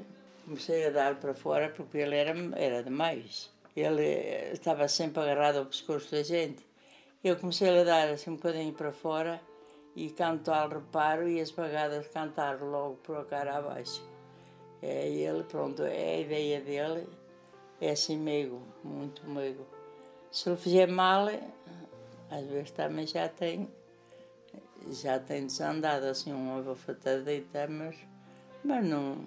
comecei 0.46 0.86
a 0.88 0.90
dar 0.90 1.16
para 1.16 1.34
fora 1.34 1.70
porque 1.70 1.98
ele 1.98 2.16
era, 2.16 2.34
era 2.56 2.84
demais. 2.84 3.50
Ele 3.76 4.04
eh, 4.04 4.52
estava 4.54 4.88
sempre 4.88 5.22
agarrado 5.22 5.58
ao 5.58 5.66
pescoço 5.66 6.12
da 6.12 6.24
gente. 6.24 6.66
Eu 7.24 7.38
comecei 7.38 7.80
a 7.80 7.84
dar 7.84 8.10
assim 8.10 8.32
um 8.32 8.36
bocadinho 8.36 8.74
para 8.74 8.92
fora 8.92 9.42
e 9.96 10.10
canto 10.10 10.52
ao 10.52 10.70
reparo 10.70 11.28
e 11.28 11.40
as 11.40 11.52
pagadas 11.52 12.08
cantar 12.08 12.62
logo 12.62 12.96
por 12.98 13.18
a 13.18 13.26
cara 13.26 13.58
abaixo. 13.58 14.04
É 14.82 15.08
ele, 15.08 15.44
pronto, 15.44 15.84
é 15.84 16.16
a 16.16 16.20
ideia 16.20 16.60
dele, 16.60 17.08
é 17.80 17.92
assim 17.92 18.18
meio, 18.18 18.62
muito 18.84 19.26
meio. 19.30 19.66
Se 20.30 20.50
ele 20.50 20.58
fizer 20.58 20.88
mal, 20.88 21.28
às 22.30 22.46
vezes 22.48 22.72
também 22.72 23.08
já 23.08 23.30
tem, 23.30 23.70
já 24.92 25.20
tem 25.20 25.46
desandado 25.46 26.08
assim 26.08 26.34
uma 26.34 26.62
bafetadita, 26.62 27.66
mas, 27.68 27.96
mas 28.64 28.86
não 28.86 29.26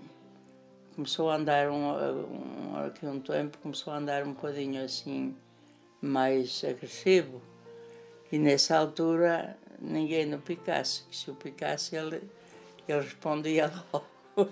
começou 0.97 1.31
a 1.31 1.37
andar 1.37 1.71
um, 1.71 1.93
um, 1.93 3.11
um 3.11 3.21
tempo, 3.21 3.59
começou 3.59 3.93
a 3.93 3.99
andar 3.99 4.25
um 4.25 4.33
bocadinho 4.33 4.83
assim 4.83 5.37
mais 6.01 6.65
agressivo. 6.65 7.41
E 8.33 8.39
nessa 8.39 8.79
altura 8.79 9.57
ninguém 9.79 10.35
o 10.35 10.39
picasse, 10.39 11.03
que 11.05 11.17
se 11.17 11.31
o 11.31 11.35
picasse 11.35 11.95
ele, 11.95 12.23
ele 12.89 13.01
respondia 13.01 13.71
logo. 13.93 14.51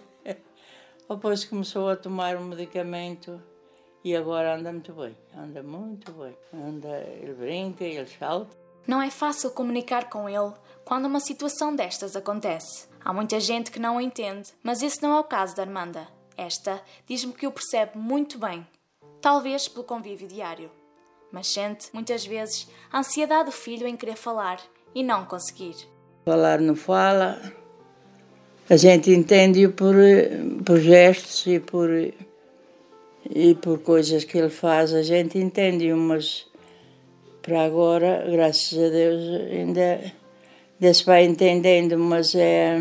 Depois 1.09 1.45
começou 1.45 1.89
a 1.89 1.97
tomar 1.97 2.37
um 2.37 2.45
medicamento 2.45 3.41
e 4.03 4.15
agora 4.15 4.57
anda 4.57 4.71
muito 4.71 4.93
bem, 4.93 5.17
anda 5.37 5.63
muito 5.63 6.13
bem. 6.13 6.37
Anda, 6.53 6.99
ele 7.21 7.33
brinca, 7.33 7.85
ele 7.85 8.07
salta. 8.07 8.55
Não 8.87 9.01
é 9.01 9.11
fácil 9.11 9.51
comunicar 9.51 10.11
com 10.11 10.29
ele 10.29 10.53
quando 10.85 11.07
uma 11.07 11.21
situação 11.21 11.75
destas 11.75 12.15
acontece. 12.15 12.87
Há 13.03 13.13
muita 13.13 13.41
gente 13.41 13.71
que 13.71 13.79
não 13.79 13.97
o 13.97 14.01
entende, 14.01 14.53
mas 14.63 14.83
esse 14.83 15.03
não 15.03 15.17
é 15.17 15.21
o 15.21 15.25
caso 15.25 15.57
da 15.57 15.63
Armanda. 15.63 16.07
Esta 16.37 16.81
diz-me 17.07 17.33
que 17.33 17.47
o 17.47 17.53
percebe 17.53 17.97
muito 17.97 18.39
bem, 18.39 18.67
talvez 19.21 19.69
pelo 19.69 19.85
convívio 19.85 20.29
diário. 20.29 20.71
Mas 21.31 21.49
sente, 21.49 21.89
muitas 21.93 22.25
vezes, 22.25 22.69
a 22.93 22.99
ansiedade 22.99 23.47
do 23.47 23.53
filho 23.53 23.87
em 23.87 23.97
querer 23.97 24.17
falar 24.17 24.61
e 24.95 25.03
não 25.03 25.25
conseguir. 25.25 25.75
Falar 26.25 26.61
não 26.61 26.77
fala, 26.77 27.41
a 28.69 28.77
gente 28.77 29.11
entende-o 29.11 29.73
por, 29.73 29.95
por 30.65 30.79
gestos 30.79 31.47
e 31.47 31.61
por, 31.61 31.91
e 33.31 33.55
por 33.57 33.79
coisas 33.81 34.25
que 34.25 34.39
ele 34.39 34.49
faz, 34.49 34.95
a 34.95 35.03
gente 35.03 35.39
entende-o, 35.39 35.97
mas 35.97 36.47
para 37.43 37.63
agora, 37.65 38.25
graças 38.31 38.73
a 38.73 38.89
Deus, 38.89 39.23
ainda, 39.51 40.13
ainda 40.81 40.95
se 40.95 41.05
vai 41.05 41.25
entendendo, 41.25 41.99
mas 41.99 42.35
é, 42.35 42.75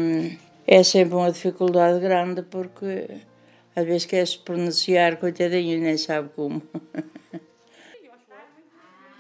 é 0.66 0.84
sempre 0.84 1.16
uma 1.16 1.32
dificuldade 1.32 2.00
grande 2.00 2.44
porque 2.44 3.08
às 3.76 3.86
vezes 3.86 4.06
quer-se 4.06 4.38
pronunciar, 4.38 5.18
coitadinho, 5.18 5.78
e 5.78 5.80
nem 5.80 5.98
sabe 5.98 6.30
como. 6.36 6.62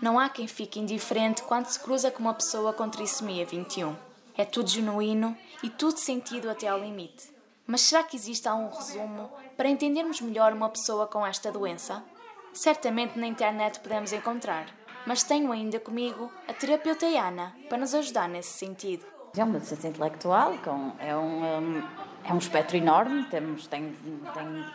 Não 0.02 0.20
há 0.20 0.28
quem 0.30 0.48
fique 0.48 0.80
indiferente 0.80 1.44
quando 1.44 1.66
se 1.68 1.80
cruza 1.80 2.12
com 2.12 2.20
uma 2.20 2.34
pessoa 2.34 2.74
com 2.74 2.90
trissomia 2.90 3.46
21. 3.46 3.96
É 4.38 4.44
tudo 4.44 4.70
genuíno 4.70 5.38
e 5.64 5.70
tudo 5.70 5.98
sentido 5.98 6.50
até 6.50 6.68
ao 6.68 6.80
limite. 6.80 7.32
Mas 7.66 7.82
será 7.82 8.04
que 8.04 8.18
existe 8.18 8.48
algum 8.48 8.70
resumo 8.76 9.32
para 9.56 9.70
entendermos 9.70 10.20
melhor 10.20 10.52
uma 10.52 10.70
pessoa 10.70 11.08
com 11.08 11.26
esta 11.26 11.52
doença? 11.52 12.04
Certamente 12.54 13.18
na 13.18 13.28
internet 13.28 13.80
podemos 13.80 14.12
encontrar 14.12 14.84
mas 15.06 15.24
tenho 15.24 15.52
ainda 15.52 15.80
comigo 15.80 16.32
a 16.48 16.54
terapeuta 16.54 17.06
Ana 17.06 17.54
para 17.68 17.78
nos 17.78 17.94
ajudar 17.94 18.28
nesse 18.30 18.58
sentido. 18.58 19.06
É 19.36 19.44
uma 19.44 19.54
deficiência 19.54 19.88
intelectual, 19.90 20.54
com, 20.64 20.94
é, 21.00 21.16
um, 21.16 21.82
é 22.24 22.34
um 22.34 22.38
espectro 22.38 22.78
enorme, 22.78 23.24
temos, 23.26 23.68
tem, 23.68 23.96
tem 24.34 24.66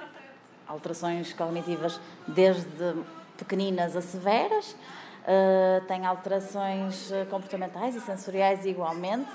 alterações 0.66 1.32
cognitivas 1.32 2.00
desde 2.26 2.94
pequeninas 3.36 3.96
a 3.96 4.02
severas, 4.02 4.72
uh, 4.72 5.84
tem 5.86 6.04
alterações 6.04 7.10
comportamentais 7.30 7.94
e 7.94 8.00
sensoriais 8.00 8.66
igualmente, 8.66 9.30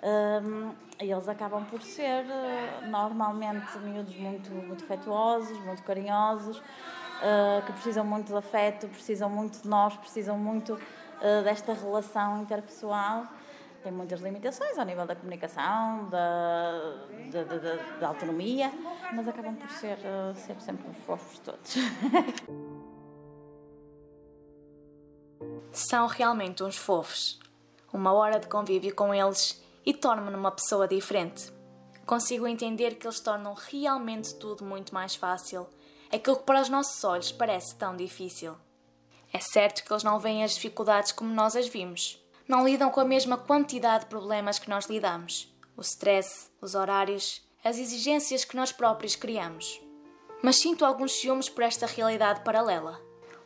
uh, 0.00 0.74
e 1.00 1.12
eles 1.12 1.28
acabam 1.28 1.64
por 1.64 1.80
ser 1.80 2.24
uh, 2.24 2.86
normalmente 2.88 3.78
miúdos 3.78 4.16
muito, 4.16 4.50
muito 4.50 4.84
afetuosos, 4.84 5.56
muito 5.60 5.82
carinhosos, 5.84 6.58
uh, 6.58 7.64
que 7.64 7.72
precisam 7.72 8.04
muito 8.04 8.28
de 8.28 8.36
afeto, 8.36 8.88
precisam 8.88 9.30
muito 9.30 9.62
de 9.62 9.68
nós, 9.68 9.96
precisam 9.96 10.36
muito 10.36 10.72
uh, 10.74 11.44
desta 11.44 11.72
relação 11.72 12.42
interpessoal. 12.42 13.26
Tem 13.82 13.92
muitas 13.92 14.20
limitações 14.20 14.78
ao 14.78 14.84
nível 14.84 15.06
da 15.06 15.14
comunicação, 15.14 16.08
da, 16.10 16.96
da, 17.30 17.44
da, 17.44 17.76
da 18.00 18.08
autonomia, 18.08 18.72
mas 19.14 19.28
acabam 19.28 19.54
por 19.54 19.70
ser, 19.70 19.98
uh, 19.98 20.34
ser 20.34 20.60
sempre 20.60 20.88
uns 20.88 20.96
fofos 20.98 21.38
todos. 21.38 21.74
São 25.72 26.06
realmente 26.06 26.62
uns 26.64 26.76
fofos. 26.76 27.38
Uma 27.92 28.12
hora 28.12 28.40
de 28.40 28.48
convívio 28.48 28.94
com 28.94 29.14
eles 29.14 29.62
e 29.86 29.94
torno-me 29.94 30.30
numa 30.30 30.50
pessoa 30.50 30.88
diferente. 30.88 31.52
Consigo 32.04 32.46
entender 32.46 32.96
que 32.96 33.06
eles 33.06 33.20
tornam 33.20 33.54
realmente 33.54 34.34
tudo 34.34 34.64
muito 34.64 34.92
mais 34.92 35.14
fácil 35.14 35.66
aquilo 36.10 36.36
que 36.36 36.44
para 36.44 36.60
os 36.60 36.68
nossos 36.68 37.02
olhos 37.04 37.30
parece 37.30 37.74
tão 37.76 37.96
difícil. 37.96 38.56
É 39.32 39.38
certo 39.40 39.84
que 39.84 39.92
eles 39.92 40.02
não 40.02 40.18
veem 40.18 40.42
as 40.42 40.54
dificuldades 40.54 41.12
como 41.12 41.32
nós 41.32 41.54
as 41.54 41.68
vimos. 41.68 42.18
Não 42.48 42.66
lidam 42.66 42.90
com 42.90 42.98
a 42.98 43.04
mesma 43.04 43.36
quantidade 43.36 44.04
de 44.04 44.10
problemas 44.10 44.58
que 44.58 44.70
nós 44.70 44.86
lidamos. 44.86 45.54
O 45.76 45.82
stress, 45.82 46.50
os 46.62 46.74
horários, 46.74 47.46
as 47.62 47.76
exigências 47.76 48.42
que 48.42 48.56
nós 48.56 48.72
próprios 48.72 49.14
criamos. 49.14 49.78
Mas 50.42 50.56
sinto 50.56 50.82
alguns 50.82 51.12
ciúmes 51.12 51.50
por 51.50 51.62
esta 51.62 51.84
realidade 51.84 52.42
paralela. 52.42 52.98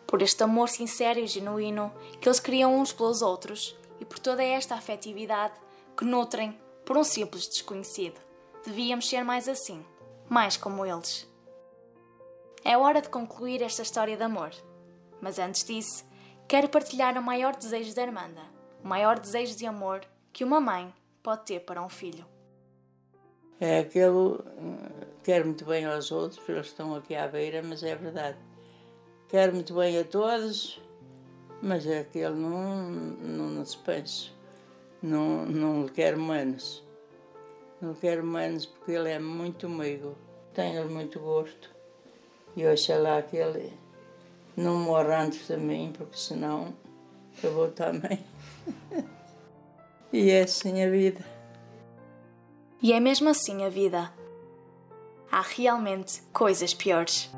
Por 0.06 0.22
este 0.22 0.44
amor 0.44 0.68
sincero 0.68 1.18
e 1.18 1.26
genuíno 1.26 1.92
que 2.20 2.28
eles 2.28 2.38
criam 2.38 2.78
uns 2.78 2.92
pelos 2.92 3.22
outros 3.22 3.76
e 3.98 4.04
por 4.04 4.20
toda 4.20 4.44
esta 4.44 4.76
afetividade 4.76 5.54
que 5.96 6.04
nutrem 6.04 6.56
por 6.86 6.96
um 6.96 7.02
simples 7.02 7.48
desconhecido. 7.48 8.20
Devíamos 8.64 9.08
ser 9.08 9.24
mais 9.24 9.48
assim, 9.48 9.84
mais 10.28 10.56
como 10.56 10.86
eles. 10.86 11.28
É 12.62 12.78
hora 12.78 13.02
de 13.02 13.08
concluir 13.08 13.62
esta 13.62 13.82
história 13.82 14.16
de 14.16 14.22
amor. 14.22 14.52
Mas 15.20 15.40
antes 15.40 15.64
disso, 15.64 16.04
quero 16.46 16.68
partilhar 16.68 17.18
o 17.18 17.22
maior 17.22 17.56
desejo 17.56 17.92
da 17.96 18.02
Armanda, 18.02 18.51
o 18.82 18.88
maior 18.88 19.18
desejo 19.18 19.56
de 19.56 19.66
amor 19.66 20.00
que 20.32 20.44
uma 20.44 20.60
mãe 20.60 20.92
pode 21.22 21.44
ter 21.44 21.60
para 21.60 21.82
um 21.82 21.88
filho. 21.88 22.24
É 23.60 23.78
aquele. 23.78 24.38
Quero 25.22 25.46
muito 25.46 25.64
bem 25.64 25.84
aos 25.84 26.10
outros, 26.10 26.40
eles 26.48 26.66
estão 26.66 26.96
aqui 26.96 27.14
à 27.14 27.28
beira, 27.28 27.62
mas 27.62 27.82
é 27.82 27.94
verdade. 27.94 28.36
Quero 29.28 29.54
muito 29.54 29.74
bem 29.74 29.98
a 29.98 30.04
todos, 30.04 30.80
mas 31.62 31.86
é 31.86 32.00
aquele 32.00 32.34
não, 32.34 32.90
não, 32.90 33.48
não 33.50 33.64
se 33.64 33.78
pensa. 33.78 34.30
Não, 35.00 35.46
não 35.46 35.84
lhe 35.84 35.90
quero 35.90 36.20
menos. 36.20 36.82
Não 37.80 37.94
quero 37.94 38.24
menos 38.24 38.66
porque 38.66 38.92
ele 38.92 39.10
é 39.10 39.18
muito 39.18 39.66
amigo. 39.66 40.16
Tenho 40.54 40.90
muito 40.90 41.20
gosto. 41.20 41.70
E 42.56 42.66
oxalá 42.66 43.22
que 43.22 43.36
ele 43.36 43.72
não 44.56 44.76
morra 44.76 45.22
antes 45.22 45.46
de 45.46 45.56
mim, 45.56 45.92
porque 45.96 46.16
senão 46.16 46.74
eu 47.42 47.52
vou 47.54 47.70
também. 47.70 48.31
E 50.12 50.30
é 50.30 50.42
assim 50.42 50.82
a 50.82 50.90
vida. 50.90 51.24
E 52.82 52.92
é 52.92 53.00
mesmo 53.00 53.28
assim 53.28 53.64
a 53.64 53.68
vida. 53.68 54.12
Há 55.30 55.40
realmente 55.40 56.22
coisas 56.32 56.74
piores. 56.74 57.30